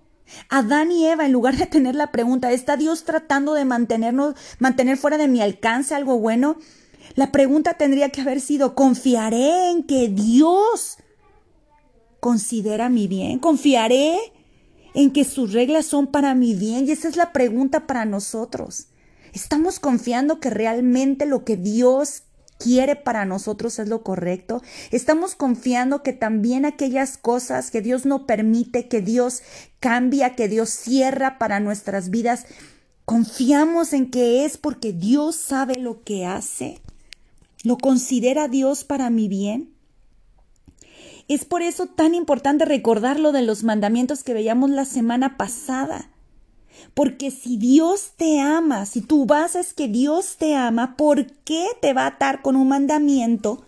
Adán 0.50 0.92
y 0.92 1.08
Eva, 1.08 1.26
en 1.26 1.32
lugar 1.32 1.58
de 1.58 1.66
tener 1.66 1.96
la 1.96 2.12
pregunta, 2.12 2.52
¿está 2.52 2.78
Dios 2.78 3.04
tratando 3.04 3.54
de 3.54 3.66
mantenernos, 3.66 4.36
mantener 4.60 4.98
fuera 4.98 5.18
de 5.18 5.28
mi 5.28 5.42
alcance 5.42 5.96
algo 5.96 6.20
bueno? 6.20 6.58
La 7.16 7.32
pregunta 7.32 7.76
tendría 7.76 8.10
que 8.10 8.22
haber 8.22 8.42
sido, 8.42 8.76
¿confiaré 8.76 9.72
en 9.72 9.84
que 9.84 10.08
Dios 10.10 10.98
considera 12.20 12.90
mi 12.90 13.08
bien? 13.08 13.40
¿Confiaré 13.40 14.18
en 14.94 15.12
que 15.12 15.24
sus 15.24 15.54
reglas 15.54 15.86
son 15.86 16.08
para 16.08 16.36
mi 16.36 16.54
bien? 16.54 16.88
Y 16.88 16.92
esa 16.92 17.08
es 17.08 17.18
la 17.18 17.34
pregunta 17.34 17.88
para 17.88 18.06
nosotros. 18.06 18.88
¿Estamos 19.34 19.80
confiando 19.80 20.40
que 20.40 20.50
realmente 20.50 21.26
lo 21.26 21.44
que 21.44 21.58
Dios 21.58 22.24
quiere 22.62 22.96
para 22.96 23.26
nosotros 23.26 23.80
es 23.80 23.88
lo 23.88 24.04
correcto. 24.04 24.62
Estamos 24.92 25.36
confiando 25.36 26.04
que 26.04 26.14
también 26.14 26.66
aquellas 26.66 27.18
cosas 27.18 27.72
que 27.72 27.82
Dios 27.82 28.06
no 28.06 28.26
permite, 28.26 28.88
que 28.88 29.02
Dios 29.02 29.42
cambia, 29.80 30.36
que 30.36 30.48
Dios 30.48 30.70
cierra 30.70 31.38
para 31.38 31.60
nuestras 31.60 32.10
vidas, 32.10 32.46
confiamos 33.06 33.94
en 33.94 34.12
que 34.12 34.46
es 34.46 34.58
porque 34.58 34.94
Dios 34.94 35.36
sabe 35.36 35.76
lo 35.76 36.04
que 36.04 36.26
hace. 36.26 36.80
¿Lo 37.64 37.78
considera 37.78 38.48
Dios 38.48 38.84
para 38.84 39.10
mi 39.10 39.28
bien? 39.28 39.74
Es 41.28 41.46
por 41.46 41.62
eso 41.62 41.88
tan 41.88 42.16
importante 42.16 42.66
recordar 42.66 43.20
lo 43.20 43.32
de 43.32 43.42
los 43.42 43.64
mandamientos 43.64 44.24
que 44.24 44.34
veíamos 44.34 44.70
la 44.70 44.86
semana 44.86 45.38
pasada. 45.38 46.10
Porque 46.94 47.32
si 47.32 47.58
Dios 47.58 48.14
te 48.18 48.40
ama, 48.40 48.86
si 48.86 49.02
tu 49.02 49.26
base 49.26 49.60
es 49.60 49.74
que 49.74 49.88
Dios 49.88 50.38
te 50.38 50.56
ama, 50.56 50.96
¿por 50.98 51.26
qué 51.44 51.68
te 51.82 51.94
va 51.94 52.04
a 52.04 52.08
atar 52.08 52.42
con 52.42 52.56
un 52.56 52.68
mandamiento 52.68 53.64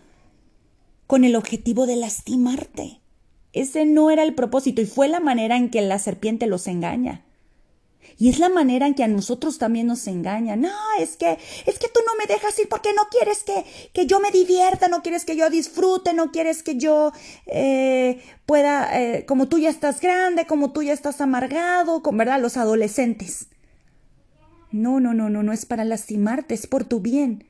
con 1.07 1.23
el 1.23 1.35
objetivo 1.35 1.85
de 1.85 1.95
lastimarte? 1.95 2.99
Ese 3.53 3.85
no 3.85 4.09
era 4.09 4.23
el 4.23 4.33
propósito 4.33 4.81
y 4.81 4.85
fue 4.85 5.07
la 5.07 5.19
manera 5.19 5.57
en 5.57 5.69
que 5.69 5.81
la 5.81 5.99
serpiente 5.99 6.47
los 6.47 6.67
engaña. 6.67 7.23
Y 8.17 8.29
es 8.29 8.39
la 8.39 8.49
manera 8.49 8.87
en 8.87 8.93
que 8.93 9.03
a 9.03 9.07
nosotros 9.07 9.57
también 9.57 9.87
nos 9.87 10.07
engañan. 10.07 10.61
No, 10.61 10.69
es 10.99 11.17
que, 11.17 11.37
es 11.65 11.79
que 11.79 11.87
tú 11.87 11.99
no 12.05 12.15
me 12.17 12.25
dejas 12.25 12.57
ir 12.59 12.69
porque 12.69 12.93
no 12.93 13.03
quieres 13.09 13.43
que, 13.43 13.65
que 13.93 14.05
yo 14.05 14.19
me 14.19 14.31
divierta, 14.31 14.87
no 14.87 15.01
quieres 15.01 15.25
que 15.25 15.35
yo 15.35 15.49
disfrute, 15.49 16.13
no 16.13 16.31
quieres 16.31 16.63
que 16.63 16.77
yo 16.77 17.11
eh, 17.47 18.21
pueda, 18.45 18.99
eh, 18.99 19.25
como 19.25 19.47
tú 19.47 19.57
ya 19.57 19.69
estás 19.69 19.99
grande, 19.99 20.45
como 20.45 20.71
tú 20.71 20.83
ya 20.83 20.93
estás 20.93 21.21
amargado, 21.21 22.01
con 22.01 22.17
verdad, 22.17 22.39
los 22.39 22.57
adolescentes. 22.57 23.47
No, 24.71 24.99
no, 24.99 25.13
no, 25.13 25.29
no, 25.29 25.43
no 25.43 25.53
es 25.53 25.65
para 25.65 25.85
lastimarte, 25.85 26.55
es 26.55 26.67
por 26.67 26.83
tu 26.83 26.99
bien. 26.99 27.45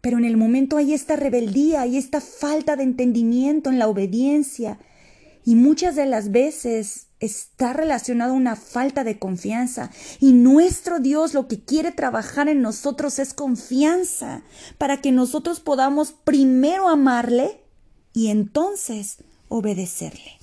Pero 0.00 0.18
en 0.18 0.24
el 0.24 0.36
momento 0.36 0.76
hay 0.76 0.92
esta 0.92 1.16
rebeldía, 1.16 1.80
hay 1.80 1.96
esta 1.96 2.20
falta 2.20 2.76
de 2.76 2.82
entendimiento 2.82 3.70
en 3.70 3.78
la 3.78 3.88
obediencia. 3.88 4.78
Y 5.44 5.56
muchas 5.56 5.96
de 5.96 6.06
las 6.06 6.30
veces 6.30 7.08
está 7.20 7.72
relacionado 7.72 8.32
a 8.32 8.36
una 8.36 8.56
falta 8.56 9.04
de 9.04 9.18
confianza. 9.18 9.90
Y 10.20 10.32
nuestro 10.32 11.00
Dios 11.00 11.34
lo 11.34 11.48
que 11.48 11.60
quiere 11.60 11.92
trabajar 11.92 12.48
en 12.48 12.62
nosotros 12.62 13.18
es 13.18 13.34
confianza 13.34 14.42
para 14.78 15.00
que 15.00 15.12
nosotros 15.12 15.60
podamos 15.60 16.12
primero 16.12 16.88
amarle 16.88 17.60
y 18.12 18.28
entonces 18.28 19.18
obedecerle. 19.48 20.38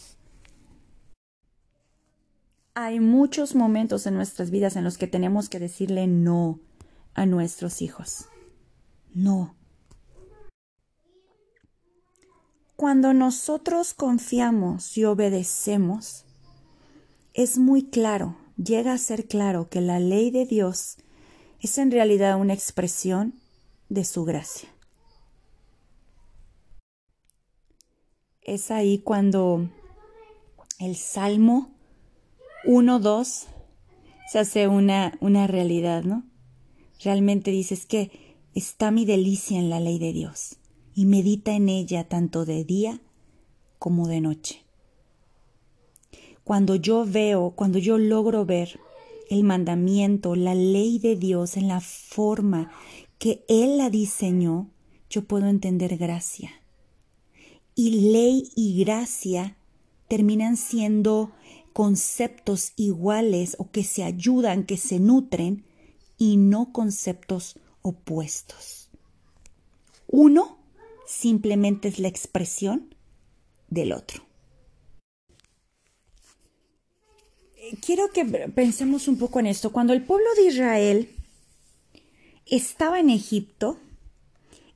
Hay 2.74 3.00
muchos 3.00 3.56
momentos 3.56 4.08
en 4.08 4.16
nuestras 4.16 4.50
vidas 4.50 4.76
en 4.76 4.84
los 4.84 4.98
que 4.98 5.08
tenemos 5.08 5.50
que 5.50 5.60
decirle 5.60 6.08
no 6.08 6.60
a 7.14 7.26
nuestros 7.26 7.82
hijos. 7.82 8.26
No. 9.14 9.56
Cuando 12.82 13.14
nosotros 13.14 13.94
confiamos 13.94 14.98
y 14.98 15.06
obedecemos, 15.06 16.26
es 17.36 17.60
muy 17.60 17.84
claro, 17.84 18.38
llega 18.58 18.94
a 18.94 18.98
ser 18.98 19.28
claro 19.28 19.70
que 19.70 19.82
la 19.82 20.00
ley 20.00 20.32
de 20.32 20.48
Dios 20.48 20.98
es 21.60 21.78
en 21.78 21.92
realidad 21.92 22.40
una 22.40 22.56
expresión 22.56 23.36
de 23.90 24.04
su 24.04 24.26
gracia. 24.26 24.68
Es 28.42 28.72
ahí 28.72 28.98
cuando 28.98 29.70
el 30.80 30.96
Salmo 30.96 31.70
1.2 32.66 33.46
se 34.28 34.40
hace 34.40 34.68
una, 34.68 35.16
una 35.20 35.46
realidad, 35.46 36.02
¿no? 36.02 36.24
Realmente 37.04 37.52
dices 37.52 37.86
que 37.86 38.10
está 38.56 38.90
mi 38.90 39.06
delicia 39.06 39.60
en 39.60 39.70
la 39.70 39.80
ley 39.80 40.00
de 40.00 40.14
Dios 40.14 40.58
y 40.96 41.06
medita 41.06 41.54
en 41.54 41.70
ella 41.70 42.08
tanto 42.08 42.46
de 42.46 42.64
día 42.64 43.02
como 43.80 44.08
de 44.08 44.22
noche 44.22 44.64
cuando 46.44 46.76
yo 46.76 47.06
veo, 47.06 47.52
cuando 47.52 47.80
yo 47.80 47.98
logro 47.98 48.46
ver 48.46 48.80
el 49.30 49.44
mandamiento, 49.44 50.36
la 50.36 50.56
ley 50.56 51.00
de 51.00 51.16
Dios 51.16 51.56
en 51.56 51.68
la 51.68 51.80
forma 51.80 52.72
que 53.20 53.46
Él 53.48 53.78
la 53.78 53.90
diseñó, 53.90 54.70
yo 55.10 55.24
puedo 55.24 55.48
entender 55.48 55.98
gracia. 55.98 56.52
Y 57.76 58.12
ley 58.12 58.52
y 58.56 58.84
gracia 58.84 59.56
terminan 60.08 60.58
siendo 60.58 61.32
conceptos 61.74 62.74
iguales 62.76 63.56
o 63.58 63.72
que 63.72 63.84
se 63.84 64.04
ayudan, 64.04 64.66
que 64.66 64.78
se 64.78 65.00
nutren, 65.00 65.64
y 66.18 66.38
no 66.38 66.74
conceptos 66.74 67.58
opuestos. 67.82 68.90
Uno 70.08 70.58
simplemente 71.12 71.88
es 71.88 72.00
la 72.00 72.08
expresión 72.08 72.96
del 73.70 73.92
otro. 73.92 74.24
quiero 77.80 78.12
que 78.12 78.26
pensemos 78.26 79.08
un 79.08 79.18
poco 79.18 79.40
en 79.40 79.48
esto. 79.48 79.72
Cuando 79.72 79.94
el 79.94 80.04
pueblo 80.04 80.28
de 80.36 80.48
Israel 80.48 81.10
estaba 82.46 83.00
en 83.00 83.10
Egipto, 83.10 83.78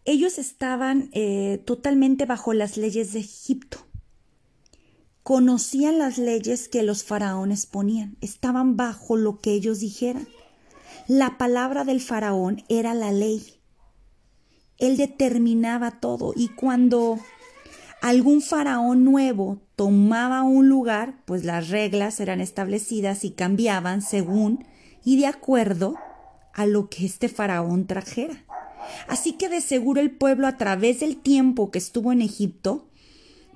ellos 0.06 0.38
estaban 0.38 1.10
eh, 1.14 1.62
totalmente 1.66 2.26
bajo 2.26 2.54
las 2.54 2.78
leyes 2.78 3.14
de 3.14 3.20
Egipto. 3.20 3.80
Conocían 5.24 5.98
las 5.98 6.20
leyes 6.20 6.70
que 6.70 6.84
los 6.84 7.04
faraones 7.04 7.66
ponían, 7.66 8.16
estaban 8.22 8.78
bajo 8.78 9.18
lo 9.18 9.40
que 9.40 9.52
ellos 9.54 9.80
dijeran. 9.80 10.28
La 11.08 11.38
palabra 11.38 11.84
del 11.84 12.00
faraón 12.00 12.64
era 12.70 12.94
la 12.94 13.12
ley. 13.12 13.60
Él 14.78 14.98
determinaba 14.98 16.00
todo 16.00 16.34
y 16.36 16.50
cuando 16.50 17.20
algún 18.02 18.42
faraón 18.42 19.04
nuevo 19.04 19.60
tomaba 19.76 20.44
un 20.44 20.70
lugar, 20.70 21.16
pues 21.26 21.44
las 21.44 21.70
reglas 21.70 22.20
eran 22.20 22.42
establecidas 22.42 23.24
y 23.24 23.32
cambiaban 23.32 24.02
según 24.02 24.66
y 25.04 25.20
de 25.20 25.28
acuerdo 25.28 25.96
a 26.54 26.66
lo 26.66 26.90
que 26.90 27.06
este 27.06 27.30
faraón 27.30 27.88
trajera. 27.88 28.46
Así 29.08 29.34
que 29.34 29.50
de 29.50 29.62
seguro 29.62 30.02
el 30.02 30.12
pueblo 30.12 30.48
a 30.48 30.58
través 30.58 31.00
del 31.00 31.18
tiempo 31.18 31.72
que 31.72 31.80
estuvo 31.80 32.12
en 32.12 32.22
Egipto 32.22 32.88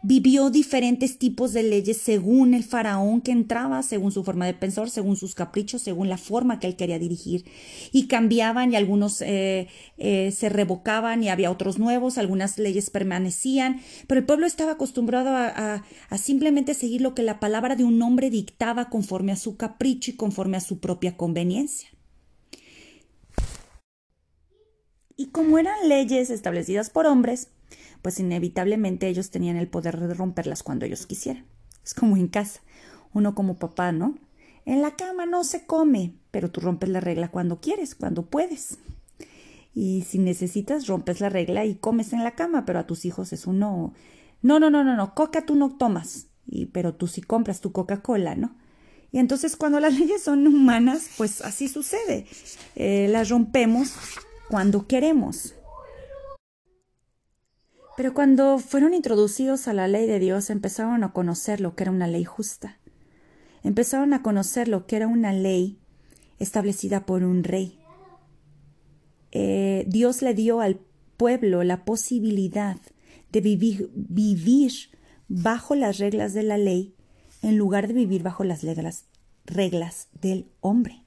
vivió 0.02 0.50
diferentes 0.50 1.18
tipos 1.18 1.54
de 1.54 1.64
leyes 1.64 1.98
según 1.98 2.54
el 2.54 2.64
faraón 2.64 3.22
que 3.22 3.32
entraba, 3.32 3.84
según 3.84 4.12
su 4.12 4.24
forma 4.24 4.46
de 4.46 4.54
pensar, 4.54 4.90
según 4.90 5.16
sus 5.16 5.36
caprichos, 5.36 5.82
según 5.82 6.10
la 6.10 6.18
forma 6.18 6.60
que 6.60 6.68
él 6.68 6.76
quería 6.76 7.00
dirigir. 7.00 7.46
Y 7.92 8.08
cambiaban 8.08 8.72
y 8.72 8.76
algunos 8.76 9.22
eh, 9.22 9.68
eh, 9.98 10.32
se 10.32 10.50
revocaban 10.50 11.24
y 11.24 11.30
había 11.30 11.52
otros 11.52 11.80
nuevos, 11.80 12.18
algunas 12.18 12.58
leyes 12.58 12.90
permanecían, 12.90 13.82
pero 14.08 14.20
el 14.20 14.26
pueblo 14.26 14.46
estaba 14.46 14.74
acostumbrado 14.74 15.30
a, 15.30 15.84
a 16.10 16.18
simplemente 16.18 16.74
seguir 16.74 17.02
lo 17.02 17.14
que 17.16 17.24
la 17.24 17.40
palabra 17.40 17.76
de 17.76 17.84
un 17.84 18.02
hombre 18.02 18.30
dictaba 18.30 18.90
conforme 18.90 19.32
a 19.32 19.36
su 19.36 19.58
capricho 19.58 20.12
y 20.12 20.16
conforme 20.16 20.58
a 20.58 20.62
su 20.62 20.80
propia 20.80 21.18
conveniencia. 21.18 21.90
Y 25.20 25.32
como 25.32 25.58
eran 25.58 25.90
leyes 25.90 26.30
establecidas 26.30 26.90
por 26.90 27.06
hombres, 27.06 27.50
pues 28.02 28.20
inevitablemente 28.20 29.08
ellos 29.08 29.30
tenían 29.32 29.58
el 29.58 29.68
poder 29.68 30.00
de 30.00 30.14
romperlas 30.14 30.64
cuando 30.64 30.86
ellos 30.86 31.06
quisieran. 31.06 31.46
Es 31.84 31.94
como 31.94 32.18
en 32.18 32.28
casa, 32.28 32.62
uno 33.14 33.36
como 33.36 33.58
papá, 33.58 33.92
¿no? 33.92 34.16
En 34.66 34.82
la 34.82 34.96
cama 34.96 35.26
no 35.26 35.44
se 35.44 35.66
come, 35.66 36.14
pero 36.32 36.52
tú 36.52 36.62
rompes 36.62 36.90
la 36.90 37.00
regla 37.00 37.30
cuando 37.30 37.60
quieres, 37.60 37.96
cuando 37.96 38.28
puedes. 38.28 38.78
Y 39.74 40.04
si 40.08 40.20
necesitas, 40.20 40.88
rompes 40.88 41.22
la 41.22 41.30
regla 41.30 41.66
y 41.66 41.76
comes 41.76 42.14
en 42.14 42.24
la 42.24 42.36
cama, 42.36 42.66
pero 42.66 42.80
a 42.80 42.88
tus 42.88 43.06
hijos 43.06 43.34
es 43.34 43.48
uno. 43.48 43.94
No, 44.42 44.60
no, 44.60 44.70
no, 44.70 44.84
no, 44.84 44.96
no, 44.96 45.16
coca 45.16 45.46
tú 45.46 45.56
no 45.56 45.78
tomas, 45.78 46.28
y, 46.46 46.68
pero 46.68 46.96
tú 46.96 47.08
sí 47.08 47.22
compras 47.22 47.62
tu 47.62 47.72
Coca-Cola, 47.72 48.36
¿no? 48.36 48.56
Y 49.12 49.20
entonces 49.20 49.56
cuando 49.56 49.80
las 49.80 49.94
leyes 50.00 50.24
son 50.24 50.46
humanas, 50.48 51.10
pues 51.18 51.42
así 51.42 51.68
sucede. 51.68 52.28
Eh, 52.76 53.08
las 53.10 53.30
rompemos 53.30 53.94
cuando 54.50 54.88
queremos. 54.88 55.56
Pero 58.00 58.14
cuando 58.14 58.60
fueron 58.60 58.94
introducidos 58.94 59.68
a 59.68 59.74
la 59.74 59.90
ley 59.90 60.08
de 60.08 60.20
Dios 60.20 60.50
empezaron 60.50 61.04
a 61.04 61.12
conocer 61.12 61.60
lo 61.60 61.76
que 61.76 61.84
era 61.84 61.92
una 61.92 62.08
ley 62.08 62.24
justa. 62.24 62.80
Empezaron 63.62 64.14
a 64.14 64.22
conocer 64.22 64.70
lo 64.70 64.88
que 64.88 64.96
era 64.96 65.08
una 65.08 65.34
ley 65.34 65.80
establecida 66.40 67.06
por 67.06 67.24
un 67.24 67.44
rey. 67.44 67.78
Eh, 69.34 69.84
Dios 69.90 70.22
le 70.22 70.34
dio 70.34 70.62
al 70.62 70.80
pueblo 71.18 71.66
la 71.66 71.84
posibilidad 71.84 72.78
de 73.34 73.42
vivir, 73.42 73.92
vivir 73.94 74.72
bajo 75.28 75.76
las 75.76 75.98
reglas 75.98 76.34
de 76.34 76.44
la 76.44 76.58
ley 76.58 76.96
en 77.42 77.58
lugar 77.58 77.90
de 77.90 77.96
vivir 77.96 78.24
bajo 78.24 78.46
las 78.46 78.64
reglas, 78.64 79.08
reglas 79.44 80.08
del 80.22 80.46
hombre. 80.62 81.04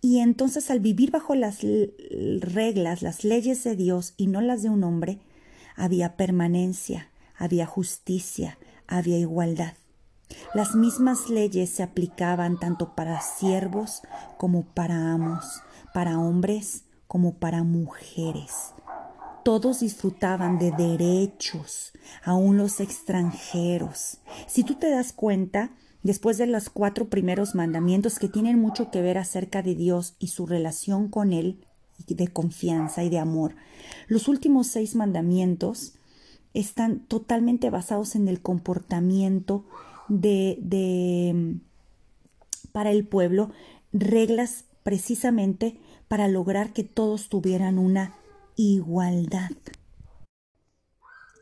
Y 0.00 0.20
entonces 0.20 0.70
al 0.70 0.78
vivir 0.78 1.10
bajo 1.10 1.34
las 1.34 1.58
reglas, 2.38 3.02
las 3.02 3.24
leyes 3.24 3.64
de 3.64 3.74
Dios 3.74 4.14
y 4.16 4.28
no 4.28 4.42
las 4.42 4.62
de 4.62 4.70
un 4.70 4.84
hombre, 4.84 5.18
había 5.74 6.16
permanencia, 6.16 7.10
había 7.36 7.66
justicia, 7.66 8.58
había 8.86 9.18
igualdad. 9.18 9.74
Las 10.54 10.74
mismas 10.74 11.28
leyes 11.28 11.70
se 11.70 11.82
aplicaban 11.82 12.58
tanto 12.58 12.94
para 12.94 13.20
siervos 13.20 14.02
como 14.38 14.62
para 14.62 15.12
amos, 15.12 15.62
para 15.92 16.18
hombres 16.18 16.84
como 17.06 17.34
para 17.34 17.62
mujeres. 17.62 18.72
Todos 19.44 19.80
disfrutaban 19.80 20.58
de 20.58 20.72
derechos, 20.72 21.92
aun 22.24 22.56
los 22.56 22.80
extranjeros. 22.80 24.18
Si 24.46 24.64
tú 24.64 24.76
te 24.76 24.88
das 24.88 25.12
cuenta, 25.12 25.70
después 26.02 26.38
de 26.38 26.46
los 26.46 26.70
cuatro 26.70 27.10
primeros 27.10 27.54
mandamientos 27.54 28.18
que 28.18 28.28
tienen 28.28 28.58
mucho 28.58 28.90
que 28.90 29.02
ver 29.02 29.18
acerca 29.18 29.62
de 29.62 29.74
Dios 29.74 30.16
y 30.18 30.28
su 30.28 30.46
relación 30.46 31.08
con 31.08 31.32
Él, 31.32 31.66
de 32.06 32.28
confianza 32.28 33.04
y 33.04 33.10
de 33.10 33.18
amor, 33.18 33.54
los 34.08 34.28
últimos 34.28 34.66
seis 34.66 34.94
mandamientos 34.94 35.94
están 36.52 37.00
totalmente 37.00 37.70
basados 37.70 38.14
en 38.14 38.28
el 38.28 38.40
comportamiento 38.40 39.64
de, 40.08 40.58
de 40.60 41.58
para 42.72 42.90
el 42.90 43.06
pueblo, 43.06 43.50
reglas 43.92 44.64
precisamente 44.82 45.78
para 46.08 46.28
lograr 46.28 46.72
que 46.72 46.84
todos 46.84 47.28
tuvieran 47.28 47.78
una 47.78 48.14
igualdad. 48.56 49.50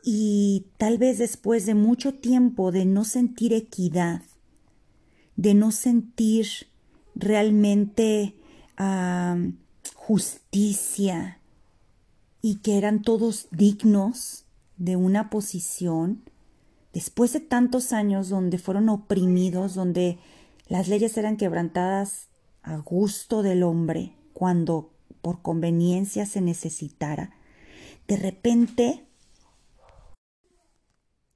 Y 0.03 0.67
tal 0.77 0.97
vez 0.97 1.17
después 1.17 1.65
de 1.65 1.75
mucho 1.75 2.13
tiempo 2.13 2.71
de 2.71 2.85
no 2.85 3.03
sentir 3.05 3.53
equidad, 3.53 4.21
de 5.35 5.53
no 5.53 5.71
sentir 5.71 6.47
realmente 7.15 8.35
justicia 10.07 11.39
y 12.41 12.57
que 12.57 12.77
eran 12.77 13.01
todos 13.01 13.47
dignos 13.51 14.45
de 14.75 14.97
una 14.97 15.29
posición, 15.29 16.29
después 16.91 17.31
de 17.31 17.39
tantos 17.39 17.93
años 17.93 18.27
donde 18.27 18.57
fueron 18.57 18.89
oprimidos, 18.89 19.75
donde 19.75 20.19
las 20.67 20.89
leyes 20.89 21.17
eran 21.17 21.37
quebrantadas 21.37 22.27
a 22.63 22.77
gusto 22.77 23.43
del 23.43 23.63
hombre, 23.63 24.17
cuando 24.33 24.91
por 25.21 25.41
conveniencia 25.41 26.25
se 26.25 26.41
necesitara, 26.41 27.31
de 28.05 28.17
repente 28.17 29.07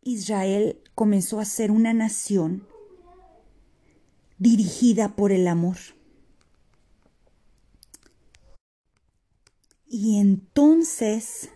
Israel 0.01 0.81
comenzó 0.93 1.39
a 1.39 1.45
ser 1.45 1.71
una 1.71 1.93
nación 1.93 2.67
dirigida 4.39 5.15
por 5.15 5.31
el 5.31 5.47
amor. 5.47 5.77
Y 9.89 10.17
entonces 10.19 11.49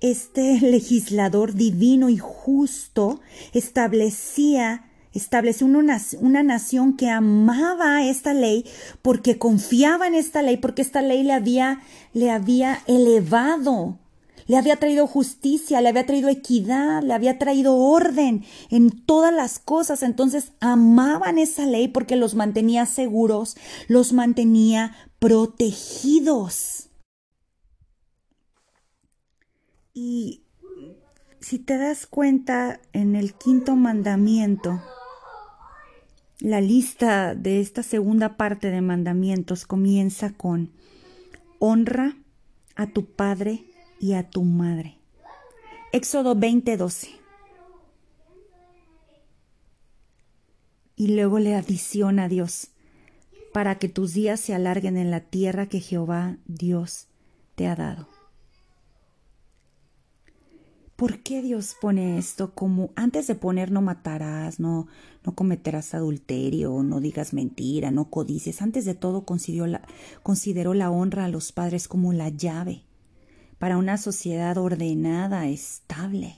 este 0.00 0.60
legislador 0.60 1.54
divino 1.54 2.08
y 2.08 2.18
justo 2.18 3.20
establecía 3.52 4.88
estableció 5.14 5.66
una, 5.66 6.00
una, 6.20 6.42
nación 6.42 6.96
que 6.96 7.10
amaba 7.10 8.02
esta 8.02 8.32
ley 8.32 8.64
porque 9.02 9.38
confiaba 9.38 10.06
en 10.06 10.14
esta 10.14 10.40
ley, 10.40 10.56
porque 10.56 10.80
esta 10.80 11.02
ley 11.02 11.22
le 11.22 11.34
había, 11.34 11.82
le 12.14 12.30
había 12.30 12.80
elevado, 12.86 13.98
le 14.46 14.56
había 14.56 14.76
traído 14.76 15.06
justicia, 15.06 15.82
le 15.82 15.90
había 15.90 16.06
traído 16.06 16.30
equidad, 16.30 17.02
le 17.02 17.12
había 17.12 17.38
traído 17.38 17.76
orden 17.76 18.44
en 18.70 18.90
todas 18.90 19.34
las 19.34 19.58
cosas. 19.58 20.02
Entonces 20.02 20.52
amaban 20.60 21.38
esa 21.38 21.66
ley 21.66 21.88
porque 21.88 22.16
los 22.16 22.34
mantenía 22.34 22.86
seguros, 22.86 23.56
los 23.88 24.14
mantenía 24.14 24.96
protegidos. 25.18 26.88
Y 29.94 30.42
si 31.40 31.58
te 31.58 31.76
das 31.76 32.06
cuenta 32.06 32.80
en 32.92 33.14
el 33.14 33.34
quinto 33.34 33.76
mandamiento, 33.76 34.82
la 36.38 36.60
lista 36.60 37.34
de 37.34 37.60
esta 37.60 37.82
segunda 37.82 38.36
parte 38.36 38.70
de 38.70 38.80
mandamientos 38.80 39.66
comienza 39.66 40.32
con 40.32 40.72
honra 41.58 42.16
a 42.74 42.86
tu 42.86 43.04
padre 43.04 43.64
y 44.00 44.14
a 44.14 44.30
tu 44.30 44.42
madre. 44.44 44.98
Éxodo 45.92 46.34
20:12. 46.34 47.10
Y 50.96 51.14
luego 51.14 51.38
le 51.38 51.54
adiciona 51.54 52.24
a 52.24 52.28
Dios, 52.28 52.70
para 53.52 53.78
que 53.78 53.88
tus 53.88 54.14
días 54.14 54.40
se 54.40 54.54
alarguen 54.54 54.96
en 54.96 55.10
la 55.10 55.20
tierra 55.20 55.66
que 55.66 55.80
Jehová 55.80 56.38
Dios 56.46 57.08
te 57.56 57.66
ha 57.66 57.76
dado. 57.76 58.11
¿Por 61.02 61.18
qué 61.18 61.42
Dios 61.42 61.74
pone 61.80 62.16
esto 62.16 62.54
como 62.54 62.92
antes 62.94 63.26
de 63.26 63.34
poner 63.34 63.72
no 63.72 63.82
matarás, 63.82 64.60
no, 64.60 64.86
no 65.24 65.34
cometerás 65.34 65.94
adulterio, 65.94 66.80
no 66.84 67.00
digas 67.00 67.32
mentira, 67.32 67.90
no 67.90 68.08
codices? 68.08 68.62
Antes 68.62 68.84
de 68.84 68.94
todo 68.94 69.24
consideró 69.24 69.66
la, 69.66 69.82
consideró 70.22 70.74
la 70.74 70.92
honra 70.92 71.24
a 71.24 71.28
los 71.28 71.50
padres 71.50 71.88
como 71.88 72.12
la 72.12 72.28
llave 72.28 72.84
para 73.58 73.78
una 73.78 73.98
sociedad 73.98 74.56
ordenada, 74.58 75.48
estable. 75.48 76.36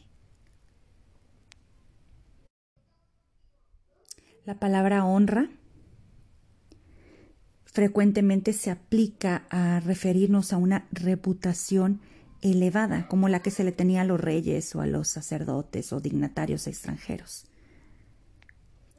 La 4.47 4.59
palabra 4.59 5.05
honra 5.05 5.51
frecuentemente 7.67 8.55
se 8.55 8.71
aplica 8.71 9.45
a 9.51 9.81
referirnos 9.81 10.55
a 10.55 10.57
una 10.57 10.89
reputación 10.91 12.01
elevada, 12.45 13.09
como 13.09 13.29
la 13.29 13.41
que 13.41 13.51
se 13.51 13.65
le 13.65 13.73
tenía 13.73 14.03
a 14.03 14.05
los 14.05 14.21
reyes 14.21 14.75
o 14.77 14.83
a 14.83 14.87
los 14.87 15.09
sacerdotes 15.09 15.93
o 15.93 16.01
dignatarios 16.01 16.67
extranjeros. 16.67 17.47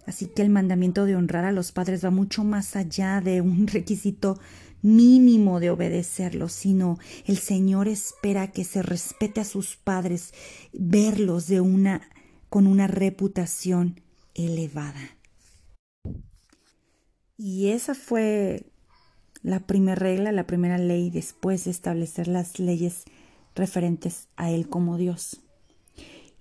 Así 0.08 0.27
que 0.27 0.41
el 0.41 0.49
mandamiento 0.49 1.05
de 1.05 1.15
honrar 1.15 1.45
a 1.45 1.51
los 1.51 1.71
padres 1.71 2.03
va 2.03 2.10
mucho 2.10 2.43
más 2.43 2.75
allá 2.75 3.21
de 3.21 3.41
un 3.41 3.67
requisito 3.71 4.39
mínimo 4.81 5.60
de 5.60 5.69
obedecerlos, 5.69 6.53
sino 6.53 6.99
el 7.25 7.38
Señor 7.38 7.88
espera 7.88 8.51
que 8.51 8.63
se 8.63 8.81
respete 8.81 9.41
a 9.41 9.45
sus 9.45 9.77
padres, 9.77 10.34
verlos 10.73 11.47
de 11.47 11.62
una 11.62 12.01
con 12.49 12.67
una 12.67 12.88
reputación 12.88 14.01
elevada. 14.34 15.17
Y 17.38 17.69
esa 17.69 17.95
fue 17.95 18.71
la 19.41 19.67
primera 19.67 19.95
regla, 19.95 20.31
la 20.31 20.47
primera 20.47 20.77
ley 20.77 21.12
después 21.12 21.65
de 21.65 21.71
establecer 21.71 22.27
las 22.27 22.60
leyes 22.60 23.05
referentes 23.56 24.28
a 24.36 24.52
Él 24.52 24.70
como 24.70 24.98
Dios. 24.98 25.41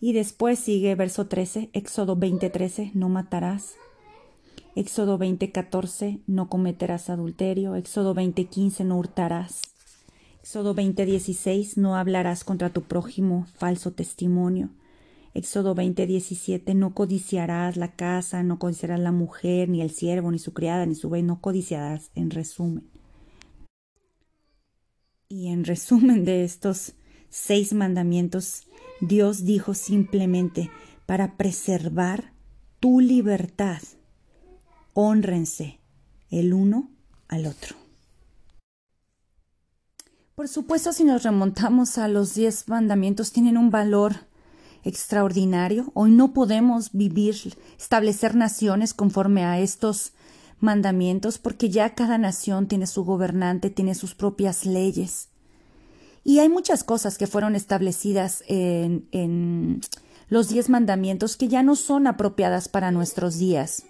Y 0.00 0.12
después 0.12 0.58
sigue 0.58 0.94
verso 0.96 1.28
13, 1.28 1.70
Éxodo 1.72 2.16
20:13, 2.16 2.90
no 2.94 3.08
matarás. 3.08 3.76
Éxodo 4.74 5.18
20:14, 5.18 6.20
no 6.26 6.48
cometerás 6.48 7.08
adulterio. 7.08 7.76
Éxodo 7.76 8.12
20:15, 8.14 8.84
no 8.84 8.98
hurtarás. 8.98 9.62
Éxodo 10.42 10.74
20:16, 10.74 11.78
no 11.78 11.96
hablarás 11.96 12.44
contra 12.44 12.70
tu 12.70 12.82
prójimo 12.82 13.46
falso 13.54 13.92
testimonio. 13.92 14.68
Éxodo 15.32 15.74
20:17, 15.74 16.74
no 16.74 16.92
codiciarás 16.92 17.76
la 17.76 17.96
casa, 17.96 18.42
no 18.42 18.58
codiciarás 18.58 19.00
la 19.00 19.10
mujer, 19.10 19.68
ni 19.68 19.80
el 19.80 19.90
siervo, 19.90 20.30
ni 20.30 20.38
su 20.38 20.52
criada, 20.52 20.84
ni 20.86 20.94
su 20.94 21.08
bey, 21.08 21.22
no 21.22 21.40
codiciarás, 21.40 22.10
en 22.14 22.30
resumen. 22.30 22.90
Y 25.28 25.48
en 25.48 25.64
resumen 25.64 26.24
de 26.24 26.44
estos 26.44 26.94
seis 27.34 27.72
mandamientos, 27.72 28.62
Dios 29.00 29.44
dijo 29.44 29.74
simplemente, 29.74 30.70
para 31.04 31.36
preservar 31.36 32.32
tu 32.78 33.00
libertad, 33.00 33.82
honrense 34.92 35.80
el 36.30 36.54
uno 36.54 36.92
al 37.26 37.46
otro. 37.46 37.74
Por 40.36 40.46
supuesto, 40.46 40.92
si 40.92 41.02
nos 41.02 41.24
remontamos 41.24 41.98
a 41.98 42.06
los 42.06 42.34
diez 42.34 42.68
mandamientos, 42.68 43.32
tienen 43.32 43.58
un 43.58 43.70
valor 43.70 44.14
extraordinario. 44.84 45.90
Hoy 45.94 46.12
no 46.12 46.34
podemos 46.34 46.92
vivir, 46.92 47.58
establecer 47.76 48.36
naciones 48.36 48.94
conforme 48.94 49.44
a 49.44 49.58
estos 49.58 50.12
mandamientos, 50.60 51.38
porque 51.38 51.68
ya 51.68 51.96
cada 51.96 52.16
nación 52.16 52.68
tiene 52.68 52.86
su 52.86 53.04
gobernante, 53.04 53.70
tiene 53.70 53.96
sus 53.96 54.14
propias 54.14 54.66
leyes. 54.66 55.30
Y 56.24 56.38
hay 56.38 56.48
muchas 56.48 56.82
cosas 56.84 57.18
que 57.18 57.26
fueron 57.26 57.54
establecidas 57.54 58.42
en, 58.48 59.80
los 60.28 60.48
diez 60.48 60.70
mandamientos 60.70 61.36
que 61.36 61.48
ya 61.48 61.62
no 61.62 61.76
son 61.76 62.06
apropiadas 62.06 62.68
para 62.68 62.90
nuestros 62.90 63.38
días. 63.38 63.84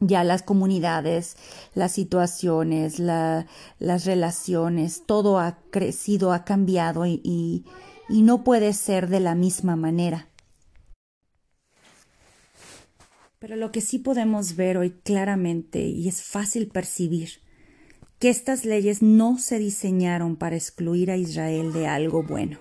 Ya 0.00 0.22
las 0.22 0.42
comunidades, 0.42 1.36
las 1.74 1.92
situaciones, 1.92 2.98
la, 2.98 3.46
las 3.78 4.04
relaciones, 4.04 5.04
todo 5.06 5.38
ha 5.38 5.58
crecido, 5.70 6.32
ha 6.32 6.44
cambiado 6.44 7.06
y 7.06 7.64
no 8.10 8.44
puede 8.44 8.74
ser 8.74 9.08
de 9.08 9.20
la 9.20 9.34
misma 9.34 9.76
manera. 9.76 10.28
Pero 13.44 13.56
lo 13.56 13.72
que 13.72 13.82
sí 13.82 13.98
podemos 13.98 14.56
ver 14.56 14.78
hoy 14.78 14.90
claramente 14.90 15.80
y 15.80 16.08
es 16.08 16.22
fácil 16.22 16.68
percibir 16.68 17.43
que 18.24 18.30
estas 18.30 18.64
leyes 18.64 19.02
no 19.02 19.36
se 19.36 19.58
diseñaron 19.58 20.36
para 20.36 20.56
excluir 20.56 21.10
a 21.10 21.18
Israel 21.18 21.74
de 21.74 21.86
algo 21.86 22.22
bueno. 22.22 22.58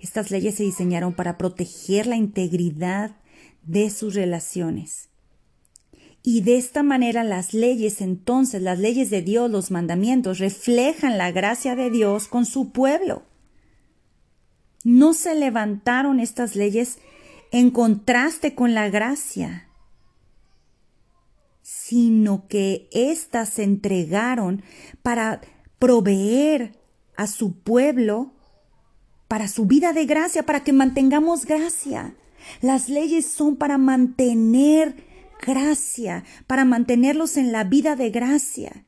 Estas 0.00 0.30
leyes 0.30 0.56
se 0.56 0.64
diseñaron 0.64 1.14
para 1.14 1.38
proteger 1.38 2.06
la 2.06 2.16
integridad 2.16 3.16
de 3.62 3.88
sus 3.88 4.14
relaciones. 4.14 5.08
Y 6.22 6.42
de 6.42 6.58
esta 6.58 6.82
manera 6.82 7.24
las 7.24 7.54
leyes 7.54 8.02
entonces, 8.02 8.60
las 8.60 8.78
leyes 8.78 9.08
de 9.08 9.22
Dios, 9.22 9.50
los 9.50 9.70
mandamientos, 9.70 10.38
reflejan 10.38 11.16
la 11.16 11.30
gracia 11.30 11.74
de 11.74 11.88
Dios 11.88 12.28
con 12.28 12.44
su 12.44 12.70
pueblo. 12.70 13.22
No 14.84 15.14
se 15.14 15.36
levantaron 15.36 16.20
estas 16.20 16.54
leyes 16.54 16.98
en 17.50 17.70
contraste 17.70 18.54
con 18.54 18.74
la 18.74 18.90
gracia, 18.90 19.69
sino 21.90 22.46
que 22.46 22.88
éstas 22.92 23.48
se 23.48 23.64
entregaron 23.64 24.62
para 25.02 25.40
proveer 25.80 26.78
a 27.16 27.26
su 27.26 27.58
pueblo 27.58 28.30
para 29.26 29.48
su 29.48 29.66
vida 29.66 29.92
de 29.92 30.06
gracia, 30.06 30.44
para 30.44 30.62
que 30.62 30.72
mantengamos 30.72 31.46
gracia. 31.46 32.14
Las 32.62 32.88
leyes 32.88 33.26
son 33.26 33.56
para 33.56 33.76
mantener 33.76 35.04
gracia, 35.44 36.22
para 36.46 36.64
mantenerlos 36.64 37.36
en 37.36 37.50
la 37.50 37.64
vida 37.64 37.96
de 37.96 38.10
gracia. 38.10 38.84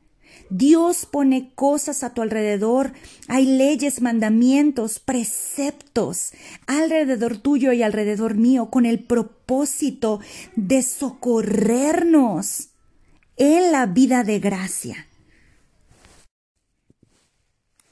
Dios 0.48 1.06
pone 1.06 1.52
cosas 1.56 2.04
a 2.04 2.14
tu 2.14 2.22
alrededor. 2.22 2.92
Hay 3.26 3.46
leyes, 3.46 4.00
mandamientos, 4.00 5.00
preceptos 5.00 6.32
alrededor 6.68 7.38
tuyo 7.38 7.72
y 7.72 7.82
alrededor 7.82 8.36
mío 8.36 8.70
con 8.70 8.86
el 8.86 9.02
propósito 9.02 10.20
de 10.54 10.82
socorrernos 10.82 12.71
en 13.44 13.72
la 13.72 13.86
vida 13.86 14.22
de 14.22 14.38
gracia. 14.38 15.08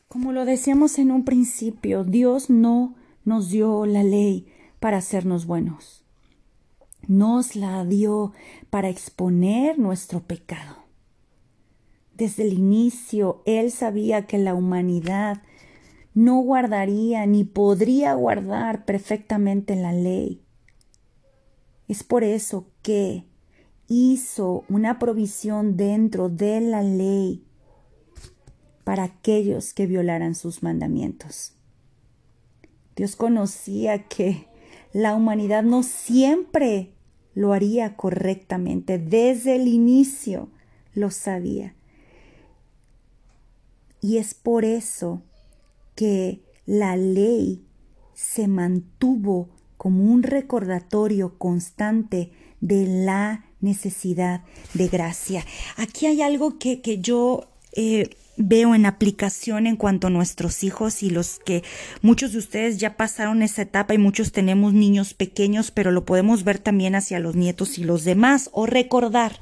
Como 0.06 0.30
lo 0.30 0.44
decíamos 0.44 0.96
en 1.00 1.10
un 1.10 1.24
principio, 1.24 2.04
Dios 2.04 2.50
no 2.50 2.94
nos 3.24 3.50
dio 3.50 3.84
la 3.84 4.04
ley 4.04 4.46
para 4.78 4.98
hacernos 4.98 5.46
buenos. 5.46 6.04
Nos 7.08 7.56
la 7.56 7.84
dio 7.84 8.32
para 8.70 8.90
exponer 8.90 9.76
nuestro 9.76 10.20
pecado. 10.20 10.84
Desde 12.14 12.44
el 12.44 12.52
inicio, 12.52 13.42
Él 13.44 13.72
sabía 13.72 14.28
que 14.28 14.38
la 14.38 14.54
humanidad 14.54 15.42
no 16.14 16.38
guardaría 16.42 17.26
ni 17.26 17.42
podría 17.42 18.14
guardar 18.14 18.84
perfectamente 18.84 19.74
la 19.74 19.92
ley. 19.92 20.44
Es 21.88 22.04
por 22.04 22.22
eso 22.22 22.68
que 22.82 23.29
hizo 23.90 24.64
una 24.68 25.00
provisión 25.00 25.76
dentro 25.76 26.28
de 26.28 26.60
la 26.60 26.80
ley 26.80 27.44
para 28.84 29.02
aquellos 29.02 29.74
que 29.74 29.88
violaran 29.88 30.36
sus 30.36 30.62
mandamientos. 30.62 31.54
Dios 32.94 33.16
conocía 33.16 34.06
que 34.06 34.46
la 34.92 35.16
humanidad 35.16 35.64
no 35.64 35.82
siempre 35.82 36.92
lo 37.34 37.52
haría 37.52 37.96
correctamente, 37.96 38.98
desde 38.98 39.56
el 39.56 39.66
inicio 39.66 40.50
lo 40.94 41.10
sabía. 41.10 41.74
Y 44.00 44.18
es 44.18 44.34
por 44.34 44.64
eso 44.64 45.22
que 45.96 46.44
la 46.64 46.96
ley 46.96 47.66
se 48.14 48.46
mantuvo 48.46 49.48
como 49.76 50.04
un 50.04 50.22
recordatorio 50.22 51.38
constante 51.38 52.30
de 52.60 52.86
la 52.86 53.49
necesidad 53.60 54.42
de 54.74 54.88
gracia. 54.88 55.44
Aquí 55.76 56.06
hay 56.06 56.22
algo 56.22 56.58
que, 56.58 56.80
que 56.80 56.98
yo 56.98 57.48
eh, 57.72 58.10
veo 58.36 58.74
en 58.74 58.86
aplicación 58.86 59.66
en 59.66 59.76
cuanto 59.76 60.06
a 60.06 60.10
nuestros 60.10 60.64
hijos 60.64 61.02
y 61.02 61.10
los 61.10 61.38
que 61.38 61.62
muchos 62.02 62.32
de 62.32 62.38
ustedes 62.38 62.78
ya 62.78 62.96
pasaron 62.96 63.42
esa 63.42 63.62
etapa 63.62 63.94
y 63.94 63.98
muchos 63.98 64.32
tenemos 64.32 64.72
niños 64.72 65.14
pequeños, 65.14 65.70
pero 65.70 65.90
lo 65.90 66.04
podemos 66.04 66.44
ver 66.44 66.58
también 66.58 66.94
hacia 66.94 67.20
los 67.20 67.36
nietos 67.36 67.78
y 67.78 67.84
los 67.84 68.04
demás 68.04 68.50
o 68.52 68.66
recordar 68.66 69.38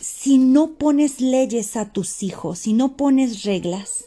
si 0.00 0.36
no 0.38 0.74
pones 0.74 1.20
leyes 1.20 1.76
a 1.76 1.92
tus 1.92 2.22
hijos, 2.22 2.58
si 2.58 2.74
no 2.74 2.96
pones 2.96 3.42
reglas, 3.44 4.04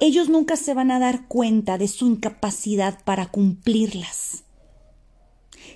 ellos 0.00 0.28
nunca 0.28 0.56
se 0.56 0.72
van 0.72 0.90
a 0.90 0.98
dar 0.98 1.26
cuenta 1.26 1.78
de 1.78 1.88
su 1.88 2.06
incapacidad 2.06 3.02
para 3.04 3.26
cumplirlas. 3.26 4.44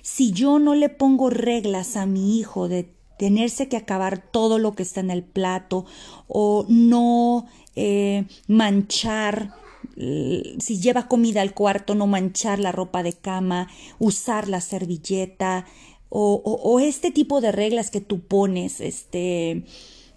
Si 0.05 0.31
yo 0.33 0.59
no 0.59 0.75
le 0.75 0.89
pongo 0.89 1.31
reglas 1.31 1.95
a 1.95 2.05
mi 2.05 2.37
hijo 2.37 2.67
de 2.67 2.87
tenerse 3.17 3.67
que 3.67 3.75
acabar 3.75 4.21
todo 4.21 4.59
lo 4.59 4.73
que 4.75 4.83
está 4.83 4.99
en 4.99 5.09
el 5.09 5.23
plato 5.23 5.87
o 6.27 6.67
no 6.69 7.47
eh, 7.75 8.25
manchar 8.47 9.55
si 9.95 10.79
lleva 10.79 11.07
comida 11.07 11.41
al 11.41 11.55
cuarto, 11.55 11.95
no 11.95 12.05
manchar 12.05 12.59
la 12.59 12.71
ropa 12.71 13.01
de 13.01 13.13
cama, 13.13 13.67
usar 13.97 14.47
la 14.47 14.61
servilleta, 14.61 15.65
o, 16.09 16.79
este 16.79 17.09
tipo 17.09 17.41
de 17.41 17.51
reglas 17.51 17.89
que 17.89 17.99
tú 17.99 18.19
pones, 18.19 18.81
este, 18.81 19.65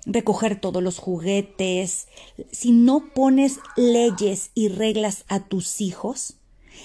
recoger 0.05 0.61
todos 0.61 0.83
los 0.83 0.99
juguetes, 0.99 2.09
si 2.53 2.73
no 2.73 3.09
pones 3.15 3.59
leyes 3.75 4.51
y 4.55 4.69
reglas 4.69 5.25
a 5.29 5.49
tus 5.49 5.81
hijos, 5.81 6.35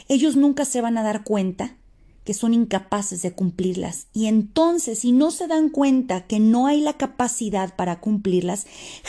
ellos 0.08 0.38
nunca 0.38 0.64
se 0.64 0.80
van 0.80 0.98
a 0.98 1.04
dar 1.04 1.26
cuenta 1.26 1.76
que 2.24 2.34
son 2.34 2.54
incapaces 2.54 3.22
de 3.22 3.34
cumplirlas. 3.34 4.08
Y 4.14 4.28
entonces, 4.28 5.00
si 5.00 5.12
no 5.12 5.32
se 5.32 5.48
dan 5.48 5.70
cuenta 5.70 6.26
que 6.26 6.40
no 6.40 6.68
hay 6.68 6.80
la 6.80 6.94
capacidad 6.94 7.76
para 7.76 8.00
cumplirlas, 8.00 8.66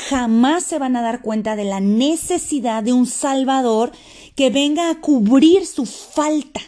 jamás 0.09 0.65
se 0.65 0.79
van 0.79 0.97
a 0.97 1.03
dar 1.03 1.23
cuenta 1.23 1.57
de 1.57 1.65
la 1.65 1.81
necesidad 1.81 2.83
de 2.83 2.93
un 2.93 3.07
Salvador 3.07 3.93
que 4.35 4.51
venga 4.51 4.91
a 4.91 5.01
cubrir 5.01 5.67
su 5.67 5.87
falta. 5.87 6.61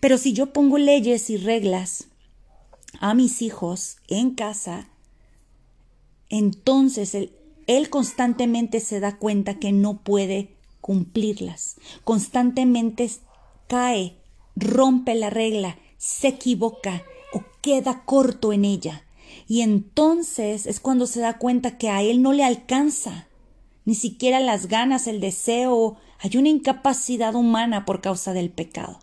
Pero 0.00 0.18
si 0.18 0.32
yo 0.32 0.52
pongo 0.52 0.78
leyes 0.78 1.30
y 1.30 1.36
reglas 1.36 2.08
a 3.00 3.14
mis 3.14 3.42
hijos 3.42 3.96
en 4.08 4.34
casa, 4.34 4.88
entonces 6.28 7.14
él, 7.14 7.32
él, 7.66 7.90
constantemente 7.90 8.80
se 8.80 9.00
da 9.00 9.16
cuenta 9.18 9.58
que 9.58 9.72
no 9.72 10.02
puede 10.02 10.56
cumplirlas. 10.80 11.76
Constantemente 12.04 13.10
cae, 13.68 14.19
rompe 14.60 15.14
la 15.14 15.30
regla, 15.30 15.78
se 15.98 16.28
equivoca 16.28 17.02
o 17.32 17.42
queda 17.60 18.02
corto 18.04 18.52
en 18.52 18.64
ella. 18.64 19.04
Y 19.48 19.62
entonces 19.62 20.66
es 20.66 20.80
cuando 20.80 21.06
se 21.06 21.20
da 21.20 21.38
cuenta 21.38 21.78
que 21.78 21.88
a 21.88 22.02
él 22.02 22.22
no 22.22 22.32
le 22.32 22.44
alcanza 22.44 23.26
ni 23.84 23.94
siquiera 23.94 24.40
las 24.40 24.68
ganas, 24.68 25.06
el 25.06 25.20
deseo, 25.20 25.96
hay 26.18 26.36
una 26.36 26.48
incapacidad 26.48 27.34
humana 27.34 27.84
por 27.84 28.00
causa 28.00 28.32
del 28.32 28.50
pecado. 28.50 29.00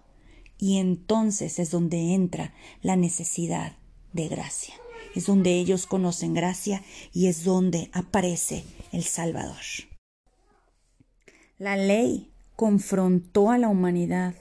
Y 0.60 0.78
entonces 0.78 1.60
es 1.60 1.72
donde 1.72 2.14
entra 2.14 2.54
la 2.82 2.96
necesidad 2.96 3.74
de 4.14 4.28
gracia. 4.28 4.76
Es 5.16 5.26
donde 5.26 5.56
ellos 5.56 5.88
conocen 5.88 6.34
gracia 6.34 6.84
y 7.14 7.28
es 7.28 7.44
donde 7.44 7.90
aparece 7.92 8.64
el 8.92 9.04
Salvador. 9.04 9.58
La 11.58 11.76
ley 11.76 12.30
confrontó 12.56 13.50
a 13.50 13.58
la 13.58 13.68
humanidad 13.68 14.36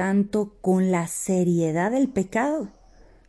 tanto 0.00 0.56
con 0.62 0.90
la 0.90 1.06
seriedad 1.08 1.90
del 1.90 2.08
pecado 2.08 2.70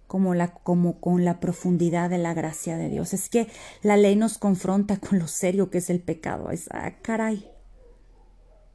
como, 0.08 0.34
la, 0.34 0.54
como 0.54 1.02
con 1.02 1.26
la 1.26 1.42
profundidad 1.42 2.10
de 2.10 2.18
la 2.18 2.34
gracia 2.34 2.78
de 2.78 2.88
Dios. 2.88 3.14
Es 3.14 3.28
que 3.28 3.50
la 3.84 3.98
ley 3.98 4.16
nos 4.16 4.38
confronta 4.38 4.96
con 4.96 5.20
lo 5.20 5.28
serio 5.28 5.70
que 5.70 5.80
es 5.80 5.90
el 5.90 6.00
pecado. 6.00 6.50
Es, 6.50 6.70
ah, 6.72 6.94
caray, 7.02 7.46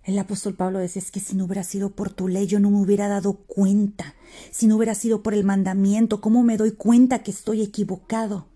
el 0.04 0.18
apóstol 0.18 0.56
Pablo 0.56 0.78
decía, 0.78 1.00
es 1.00 1.10
que 1.10 1.20
si 1.20 1.36
no 1.36 1.46
hubiera 1.46 1.64
sido 1.64 1.92
por 1.92 2.12
tu 2.12 2.28
ley, 2.28 2.46
yo 2.46 2.60
no 2.60 2.70
me 2.70 2.82
hubiera 2.82 3.08
dado 3.08 3.38
cuenta. 3.46 4.14
Si 4.50 4.66
no 4.66 4.76
hubiera 4.76 4.94
sido 4.94 5.22
por 5.22 5.32
el 5.32 5.44
mandamiento, 5.44 6.20
¿cómo 6.20 6.42
me 6.42 6.58
doy 6.58 6.72
cuenta 6.72 7.22
que 7.22 7.30
estoy 7.30 7.62
equivocado? 7.62 8.48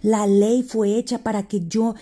La 0.00 0.28
ley 0.28 0.62
fue 0.62 0.94
hecha 0.94 1.24
para 1.24 1.48
que 1.48 1.66
yo 1.66 1.96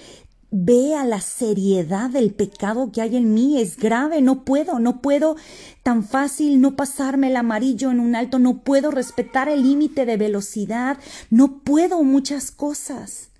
vea 0.56 1.04
la 1.04 1.20
seriedad 1.20 2.10
del 2.10 2.32
pecado 2.32 2.92
que 2.92 3.02
hay 3.02 3.16
en 3.16 3.34
mí. 3.34 3.60
Es 3.60 3.76
grave, 3.76 4.22
no 4.22 4.44
puedo, 4.44 4.78
no 4.78 5.00
puedo 5.00 5.34
tan 5.82 6.04
fácil 6.04 6.60
no 6.60 6.76
pasarme 6.76 7.26
el 7.26 7.36
amarillo 7.36 7.90
en 7.90 7.98
un 7.98 8.14
alto, 8.14 8.38
no 8.38 8.58
puedo 8.58 8.92
respetar 8.92 9.48
el 9.48 9.64
límite 9.64 10.06
de 10.06 10.16
velocidad, 10.16 10.98
no 11.28 11.58
puedo 11.58 12.04
muchas 12.04 12.52
cosas. 12.52 13.30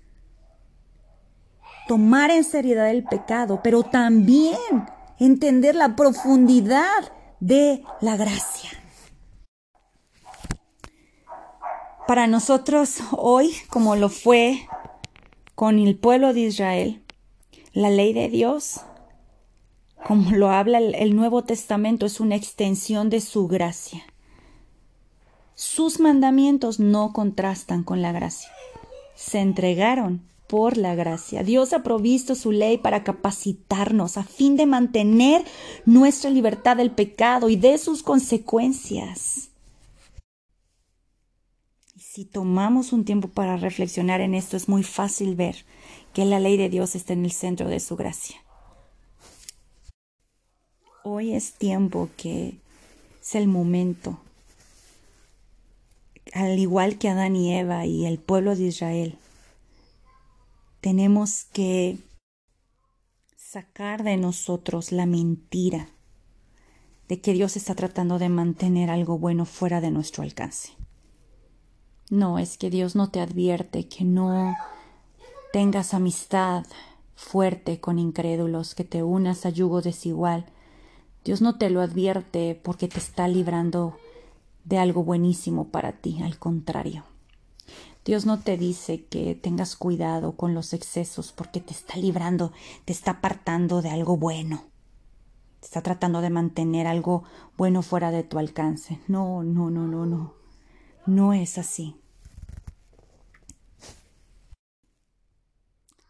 Tomar 1.87 2.31
en 2.31 2.43
seriedad 2.43 2.89
el 2.89 3.05
pecado, 3.05 3.61
pero 3.63 3.83
también 3.83 4.57
entender 5.17 5.75
la 5.75 5.95
profundidad 5.95 7.13
de 7.39 7.81
la 8.01 8.17
gracia. 8.17 8.71
Para 12.07 12.27
nosotros 12.27 12.97
hoy, 13.11 13.55
como 13.69 13.95
lo 13.95 14.09
fue 14.09 14.67
con 15.55 15.79
el 15.79 15.97
pueblo 15.97 16.33
de 16.33 16.41
Israel, 16.41 17.04
la 17.75 17.89
ley 17.89 18.13
de 18.13 18.29
Dios, 18.29 18.79
como 20.07 20.31
lo 20.31 20.49
habla 20.49 20.79
el 20.79 21.15
Nuevo 21.15 21.43
Testamento, 21.43 22.05
es 22.05 22.21
una 22.21 22.35
extensión 22.35 23.09
de 23.09 23.19
su 23.19 23.47
gracia. 23.47 24.01
Sus 25.55 25.99
mandamientos 25.99 26.79
no 26.79 27.11
contrastan 27.11 27.83
con 27.83 28.01
la 28.01 28.13
gracia. 28.13 28.49
Se 29.13 29.39
entregaron 29.39 30.21
por 30.47 30.77
la 30.77 30.95
gracia. 30.95 31.43
Dios 31.43 31.73
ha 31.73 31.83
provisto 31.83 32.33
su 32.35 32.53
ley 32.53 32.77
para 32.77 33.03
capacitarnos 33.03 34.17
a 34.17 34.23
fin 34.23 34.55
de 34.55 34.65
mantener 34.65 35.43
nuestra 35.85 36.29
libertad 36.29 36.77
del 36.77 36.91
pecado 36.91 37.49
y 37.49 37.57
de 37.57 37.77
sus 37.77 38.03
consecuencias. 38.03 39.49
Y 41.93 41.99
si 41.99 42.23
tomamos 42.23 42.93
un 42.93 43.03
tiempo 43.03 43.27
para 43.27 43.57
reflexionar 43.57 44.21
en 44.21 44.33
esto, 44.33 44.55
es 44.55 44.69
muy 44.69 44.83
fácil 44.83 45.35
ver 45.35 45.65
que 46.15 46.23
la 46.23 46.39
ley 46.39 46.55
de 46.55 46.69
Dios 46.69 46.95
está 46.95 47.11
en 47.11 47.25
el 47.25 47.33
centro 47.33 47.67
de 47.67 47.81
su 47.81 47.97
gracia. 47.97 48.37
Hoy 51.03 51.33
es 51.33 51.55
tiempo 51.55 52.09
que 52.15 52.57
es 53.21 53.35
el 53.35 53.49
momento, 53.49 54.17
al 56.31 56.57
igual 56.57 56.97
que 56.97 57.09
Adán 57.09 57.35
y 57.35 57.53
Eva 57.53 57.85
y 57.85 58.05
el 58.05 58.17
pueblo 58.17 58.55
de 58.55 58.63
Israel, 58.63 59.17
tenemos 60.79 61.43
que 61.51 61.97
sacar 63.35 64.05
de 64.05 64.15
nosotros 64.15 64.93
la 64.93 65.05
mentira 65.05 65.89
de 67.09 67.19
que 67.19 67.33
Dios 67.33 67.57
está 67.57 67.75
tratando 67.75 68.19
de 68.19 68.29
mantener 68.29 68.89
algo 68.89 69.19
bueno 69.19 69.45
fuera 69.45 69.81
de 69.81 69.91
nuestro 69.91 70.23
alcance. 70.23 70.71
No, 72.09 72.39
es 72.39 72.57
que 72.57 72.69
Dios 72.69 72.95
no 72.95 73.09
te 73.09 73.19
advierte 73.19 73.89
que 73.89 74.05
no 74.05 74.55
tengas 75.55 75.93
amistad 75.93 76.65
fuerte 77.15 77.79
con 77.79 77.97
incrédulos, 77.97 78.75
que 78.75 78.83
te 78.83 79.03
unas 79.03 79.45
a 79.45 79.49
yugo 79.49 79.81
desigual. 79.81 80.47
Dios 81.23 81.41
no 81.41 81.57
te 81.57 81.69
lo 81.69 81.79
advierte 81.79 82.59
porque 82.61 82.89
te 82.89 82.99
está 82.99 83.29
librando 83.29 83.95
de 84.65 84.79
algo 84.79 85.05
buenísimo 85.05 85.69
para 85.69 85.93
ti, 85.93 86.21
al 86.21 86.37
contrario. 86.39 87.05
Dios 88.03 88.25
no 88.25 88.41
te 88.41 88.57
dice 88.57 89.05
que 89.05 89.33
tengas 89.33 89.77
cuidado 89.77 90.33
con 90.33 90.53
los 90.53 90.73
excesos 90.73 91.31
porque 91.31 91.61
te 91.61 91.71
está 91.71 91.95
librando, 91.95 92.51
te 92.83 92.91
está 92.91 93.11
apartando 93.11 93.81
de 93.81 93.91
algo 93.91 94.17
bueno. 94.17 94.65
Te 95.61 95.67
está 95.67 95.81
tratando 95.81 96.19
de 96.19 96.31
mantener 96.31 96.85
algo 96.85 97.23
bueno 97.55 97.81
fuera 97.81 98.11
de 98.11 98.23
tu 98.23 98.39
alcance. 98.39 98.99
No, 99.07 99.41
no, 99.41 99.69
no, 99.69 99.87
no, 99.87 100.05
no. 100.05 100.33
No 101.05 101.31
es 101.31 101.57
así. 101.57 101.95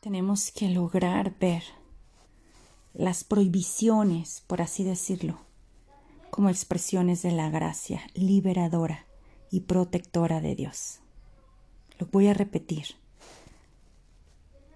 Tenemos 0.05 0.51
que 0.51 0.69
lograr 0.69 1.35
ver 1.39 1.63
las 2.93 3.23
prohibiciones, 3.23 4.43
por 4.45 4.61
así 4.61 4.83
decirlo, 4.83 5.39
como 6.29 6.49
expresiones 6.49 7.23
de 7.23 7.31
la 7.31 7.49
gracia 7.49 8.01
liberadora 8.13 9.07
y 9.49 9.61
protectora 9.61 10.41
de 10.41 10.53
Dios. 10.53 10.99
Lo 11.97 12.05
voy 12.05 12.27
a 12.27 12.35
repetir. 12.35 12.85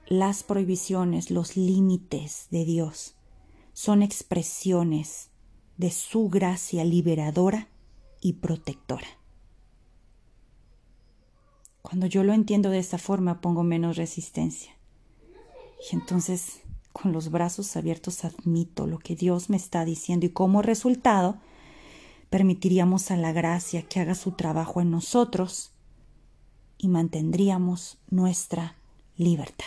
Las 0.07 0.41
prohibiciones, 0.41 1.29
los 1.29 1.55
límites 1.55 2.47
de 2.49 2.65
Dios 2.65 3.13
son 3.73 4.01
expresiones 4.01 5.29
de 5.77 5.91
su 5.91 6.29
gracia 6.29 6.83
liberadora 6.83 7.67
y 8.19 8.33
protectora. 8.33 9.07
Cuando 11.83 12.07
yo 12.07 12.23
lo 12.23 12.33
entiendo 12.33 12.71
de 12.71 12.79
esta 12.79 12.97
forma 12.97 13.41
pongo 13.41 13.61
menos 13.61 13.95
resistencia. 13.95 14.78
Y 15.79 15.95
entonces, 15.95 16.61
con 16.93 17.11
los 17.13 17.31
brazos 17.31 17.75
abiertos, 17.75 18.25
admito 18.25 18.87
lo 18.87 18.99
que 18.99 19.15
Dios 19.15 19.49
me 19.49 19.57
está 19.57 19.85
diciendo 19.85 20.25
y 20.25 20.29
como 20.29 20.61
resultado, 20.61 21.37
permitiríamos 22.29 23.11
a 23.11 23.17
la 23.17 23.31
gracia 23.31 23.83
que 23.83 23.99
haga 23.99 24.15
su 24.15 24.31
trabajo 24.31 24.81
en 24.81 24.91
nosotros 24.91 25.71
y 26.77 26.87
mantendríamos 26.87 27.97
nuestra 28.09 28.75
libertad. 29.15 29.65